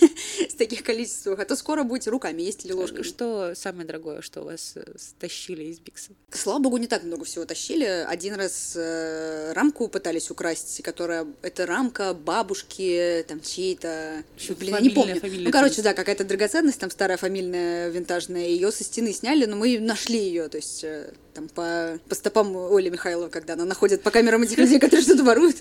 [0.55, 3.03] Стоит таких количествах, а то скоро будете руками есть или ложками.
[3.03, 6.11] Что самое дорогое, что у вас э, стащили из Бикса?
[6.31, 7.83] Слава богу, не так много всего тащили.
[7.83, 11.27] Один раз э, рамку пытались украсть, которая...
[11.41, 14.23] Это рамка бабушки, там, чьей-то...
[14.57, 15.21] Блин, я не помню.
[15.21, 18.47] Ну, короче, да, какая-то драгоценность, там, старая фамильная, винтажная.
[18.47, 20.83] Ее со стены сняли, но мы нашли ее, то есть...
[20.83, 25.03] Э, там по, по стопам Оли Михайлова, когда она находит по камерам этих людей, которые
[25.03, 25.57] что-то воруют.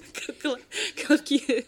[1.07, 1.64] Какие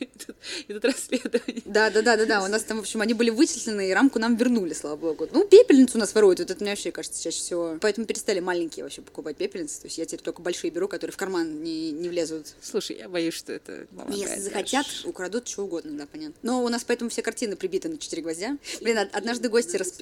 [0.68, 1.62] идут расследования.
[1.64, 2.44] Да, да, да, да, да.
[2.44, 5.28] У нас там, в общем, они были вычислены, и рамку нам вернули, слава богу.
[5.32, 7.78] Ну, пепельницу у нас воруют, вот это мне вообще кажется чаще всего.
[7.80, 9.80] Поэтому перестали маленькие вообще покупать пепельницы.
[9.80, 12.54] То есть я теперь только большие беру, которые в карман не, не влезут.
[12.62, 16.36] Слушай, я боюсь, что это Если захотят, украдут что угодно, да, понятно.
[16.42, 18.57] Но у нас поэтому все картины прибиты на четыре гвоздя.
[18.80, 19.76] Блин, однажды гости...
[19.76, 20.00] Расп...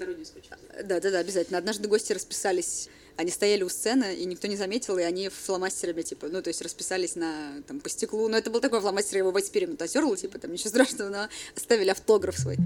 [0.84, 1.56] Да, да, да, обязательно.
[1.58, 6.28] Однажды гости расписались они стояли у сцены, и никто не заметил, и они фломастерами, типа,
[6.28, 8.28] ну, то есть расписались на, там, по стеклу.
[8.28, 12.36] Но это был такой фломастер, его вайсперем отерла, типа, там ничего страшного, но оставили автограф
[12.38, 12.56] свой.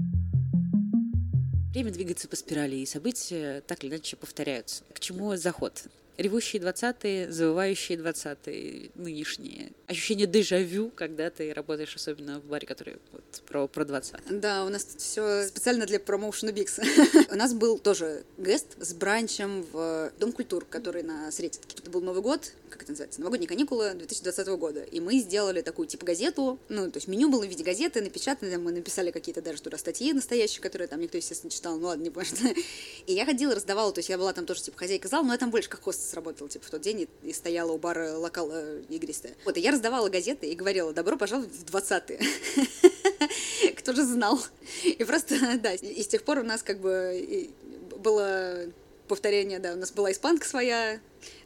[1.71, 4.83] Время двигается по спирали, и события так или иначе повторяются.
[4.91, 5.83] К чему заход?
[6.19, 9.71] Ревущие двадцатые, завывающие двадцатые, нынешние.
[9.87, 14.69] Ощущение дежавю, когда ты работаешь особенно в баре, который вот про, про 20 Да, у
[14.69, 16.79] нас тут все специально для промоушена Бикс.
[17.31, 21.77] у нас был тоже гест с бранчем в Дом культур, который на Сретенке.
[21.79, 24.83] Это был Новый год, как это называется, новогодние каникулы 2020 года.
[24.83, 28.59] И мы сделали такую типа газету, ну, то есть меню было в виде газеты, напечатано,
[28.59, 32.09] мы написали какие-то даже туда статьи настоящие, которые там никто, естественно, читал, ну ладно, не
[32.09, 32.29] помню.
[33.07, 35.37] И я ходила, раздавала, то есть я была там тоже типа хозяйка зала, но я
[35.37, 38.49] там больше как хост сработала, типа в тот день и, и стояла у бара локал
[38.51, 39.33] э, игристая.
[39.45, 42.19] Вот, и я раздавала газеты и говорила, добро пожаловать в 20-е.
[43.77, 44.39] Кто же знал?
[44.83, 47.49] И просто, да, и с тех пор у нас как бы
[47.97, 48.65] было
[49.07, 50.99] повторение, да, у нас была испанка своя,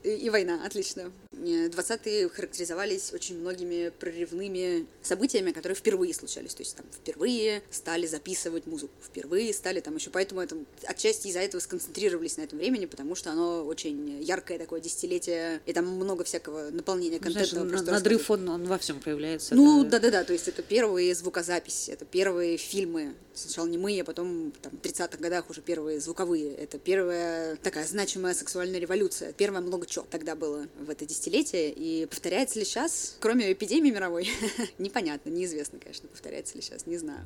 [0.03, 1.11] и война, отлично.
[1.34, 6.54] 20-е характеризовались очень многими прорывными событиями, которые впервые случались.
[6.54, 11.40] То есть там впервые стали записывать музыку, впервые стали там еще, поэтому это, отчасти из-за
[11.40, 16.24] этого сконцентрировались на этом времени, потому что оно очень яркое такое десятилетие, и там много
[16.24, 17.62] всякого наполнения контента.
[17.62, 19.56] Знаешь, надрыв, он, он во всем проявляется.
[19.56, 24.54] Ну, да-да-да, то есть это первые звукозаписи, это первые фильмы, сначала не мы, а потом
[24.62, 26.54] там, в 30-х годах уже первые звуковые.
[26.56, 32.06] Это первая такая значимая сексуальная революция, первое много чего тогда было в это десятилетие, и
[32.06, 34.30] повторяется ли сейчас, кроме эпидемии мировой,
[34.78, 37.26] непонятно, неизвестно, конечно, повторяется ли сейчас, не знаю.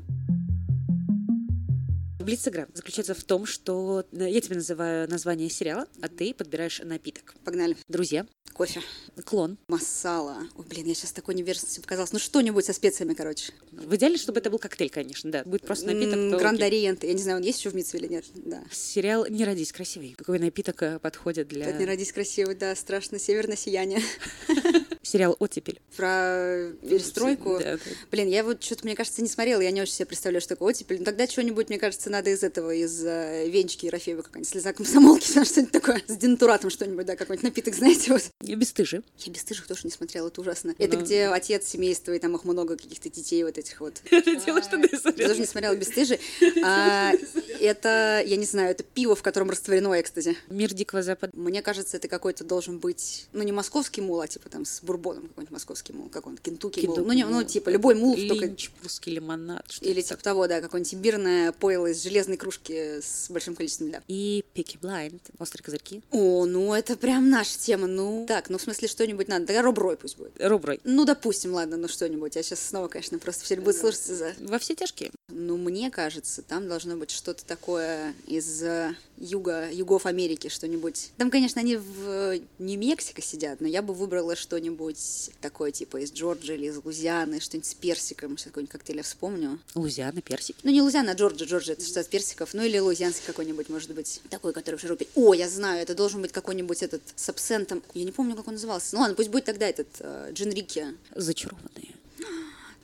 [2.28, 7.36] Блиц-игра заключается в том, что э, я тебе называю название сериала, а ты подбираешь напиток.
[7.45, 7.78] Погнали.
[7.88, 8.25] Друзья.
[8.51, 8.82] Кофе.
[9.23, 9.57] Клон.
[9.67, 10.39] Масала.
[10.57, 12.11] Ой, блин, я сейчас такой невероятности показалась.
[12.11, 13.53] Ну, что-нибудь со специями, короче.
[13.71, 15.43] В идеале, чтобы это был коктейль, конечно, да.
[15.45, 16.39] Будет просто напиток.
[16.39, 17.03] Гранд Ориент.
[17.03, 18.25] Я не знаю, он есть еще в Митсве или нет.
[18.34, 18.63] Да.
[18.71, 20.15] Сериал «Не родись красивый».
[20.17, 21.71] Какой напиток э, подходит для...
[21.71, 23.19] «Не родись красивый», да, страшно.
[23.19, 24.01] Северное сияние.
[25.03, 25.80] Сериал «Оттепель».
[25.95, 27.59] Про перестройку.
[27.59, 27.80] Да, да.
[28.11, 29.61] Блин, я вот что-то, мне кажется, не смотрела.
[29.61, 30.97] Я не очень себе представляю, что такое «Оттепель».
[30.99, 35.28] Ну, тогда что-нибудь, мне кажется, надо из этого, из uh, Венчики Ерофеева какая-нибудь слеза комсомолки,
[35.45, 36.01] что-нибудь такое.
[36.07, 38.24] С денатуратом что-нибудь, да, какой-нибудь напиток, знаете, вот.
[38.41, 39.03] Я бесстыжие.
[39.20, 40.74] Я бесстыжих тоже не смотрела, это ужасно.
[40.78, 40.84] Но...
[40.84, 44.01] Это где отец семейства, и там их много каких-то детей вот этих вот.
[44.11, 46.20] Это дело, что ты Я тоже не смотрела бесстыжие.
[46.63, 47.13] А,
[47.59, 50.36] это, я не знаю, это пиво, в котором растворено экстази.
[50.49, 51.32] Мир Дикого Запада.
[51.36, 55.28] Мне кажется, это какой-то должен быть, ну, не московский мул, а типа там с бурбоном
[55.28, 56.97] какой-нибудь московский мул, как он, кентуки мул.
[56.97, 58.15] Ну, не, ну, типа любой мул.
[58.15, 58.30] Линч,
[58.70, 58.84] только...
[58.84, 59.65] русский лимонад.
[59.82, 64.01] Или типа того, да, какое-нибудь имбирное пойло из железной кружки с большим количеством льда.
[64.08, 66.01] И Пики Блайнд, острые козырьки.
[66.12, 68.26] О, ну это прям наша тема, ну.
[68.28, 69.45] Так, ну в смысле что-нибудь надо.
[69.47, 70.34] Да Роб пусть будет.
[70.39, 72.36] Роб Ну, допустим, ладно, ну что-нибудь.
[72.36, 74.34] Я сейчас снова, конечно, просто все будут слушаться за...
[74.39, 75.12] Во все тяжкие.
[75.30, 81.11] Ну, мне кажется, там должно быть что-то такое из э, юга, югов Америки, что-нибудь.
[81.18, 86.55] Там, конечно, они в Нью-Мексико сидят, но я бы выбрала что-нибудь такое, типа из Джорджии
[86.55, 89.59] или из Лузианы, что-нибудь с персиком, сейчас какой-нибудь коктейль я вспомню.
[89.76, 90.55] Лузиана, персик?
[90.63, 94.22] Ну, не Лузиана, а Джорджия, Джорджия, это штат персиков, ну или лузианский какой-нибудь, может быть,
[94.30, 95.07] такой, который в шарупе.
[95.15, 98.53] О, я знаю, это должен быть какой-нибудь этот с абсентом, я не помню, как он
[98.53, 98.95] назывался.
[98.95, 100.86] Ну ладно, пусть будет тогда этот э, Джин Рики.
[101.15, 101.97] Зачарованные.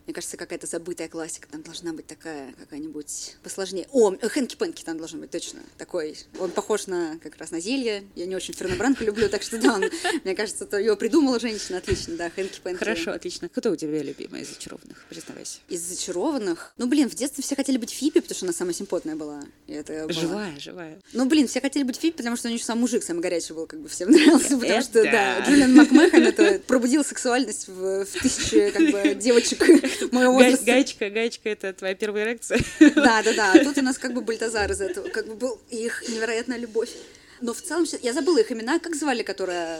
[0.05, 3.87] Мне кажется, какая-то забытая классика там должна быть такая какая-нибудь посложнее.
[3.91, 6.17] О, Хэнки Пенки там должен быть точно такой.
[6.39, 8.03] Он похож на как раз на зелье.
[8.15, 9.85] Я не очень Ферна Бранко люблю, так что да, он,
[10.23, 12.79] мне кажется, то его придумала женщина отлично, да, Хэнки Пенки.
[12.79, 13.49] Хорошо, отлично.
[13.49, 15.05] Кто у тебя любимый из зачарованных?
[15.09, 15.59] Признавайся.
[15.69, 16.73] Из зачарованных?
[16.77, 19.41] Ну, блин, в детстве все хотели быть Фиби, потому что она самая симпотная была.
[19.67, 20.13] И это была...
[20.13, 20.99] Живая, живая.
[21.13, 23.67] Ну, блин, все хотели быть Фиби, потому что у нее сам мужик самый горячий был,
[23.67, 28.69] как бы всем нравился, потому что, да, Джулиан Макмехан это пробудил сексуальность в, в тысячи,
[28.71, 29.63] как бы, девочек
[30.11, 32.59] моего возраста гаечка, гаечка— это твоя первая реакция.
[32.79, 33.53] Да, да, да.
[33.53, 36.89] А тут у нас как бы Бальтазар из этого, как бы был их невероятная любовь.
[37.41, 39.79] Но в целом, я забыла их имена, как звали, которая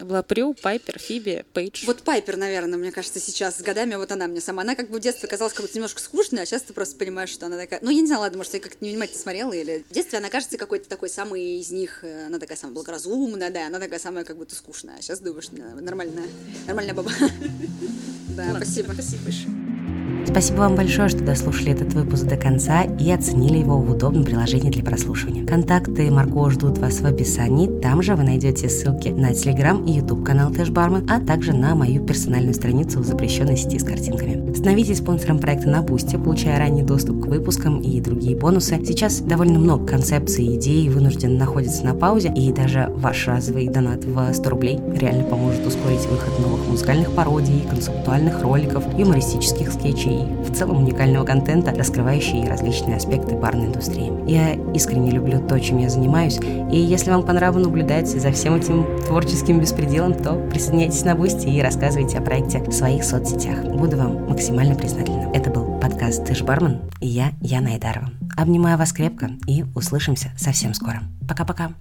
[0.00, 1.84] Была Прю, Пайпер, Фиби, Пейдж.
[1.86, 4.62] Вот Пайпер, наверное, мне кажется, сейчас с годами, вот она мне сама.
[4.62, 7.30] Она как бы в детстве казалась как будто немножко скучной, а сейчас ты просто понимаешь,
[7.30, 7.80] что она такая...
[7.82, 9.84] Ну, я не знаю, ладно, может, я как-то не внимательно смотрела, или...
[9.88, 13.66] В детстве она кажется какой-то такой самый из них, э, она такая самая благоразумная, да,
[13.66, 14.96] она такая самая как будто скучная.
[14.98, 16.28] А сейчас думаешь, нормальная,
[16.66, 17.10] нормальная баба.
[18.34, 18.94] Да, спасибо.
[18.94, 19.62] Спасибо большое.
[20.26, 24.70] Спасибо вам большое, что дослушали этот выпуск до конца и оценили его в удобном приложении
[24.70, 25.44] для прослушивания.
[25.44, 27.80] Контакты Марго ждут вас в описании.
[27.80, 31.74] Там же вы найдете ссылки на Телеграм и YouTube канал Тэш Бармен, а также на
[31.74, 34.52] мою персональную страницу в запрещенной сети с картинками.
[34.54, 38.80] Становитесь спонсором проекта на Бусте, получая ранний доступ к выпускам и другие бонусы.
[38.84, 44.04] Сейчас довольно много концепций и идей вынуждены находиться на паузе, и даже ваш разовый донат
[44.04, 50.50] в 100 рублей реально поможет ускорить выход новых музыкальных пародий, концептуальных роликов, юмористических скетчей и
[50.50, 54.12] в целом уникального контента, раскрывающий различные аспекты барной индустрии.
[54.26, 56.38] Я искренне люблю то, чем я занимаюсь,
[56.72, 61.62] и если вам понравилось наблюдать за всем этим творческим беспределом, то присоединяйтесь на Boosty и
[61.62, 63.64] рассказывайте о проекте в своих соцсетях.
[63.64, 65.30] Буду вам максимально признательна.
[65.32, 68.10] Это был подкаст «Ты ж бармен» и я, Яна Айдарова.
[68.36, 71.02] Обнимаю вас крепко и услышимся совсем скоро.
[71.26, 71.72] Пока-пока.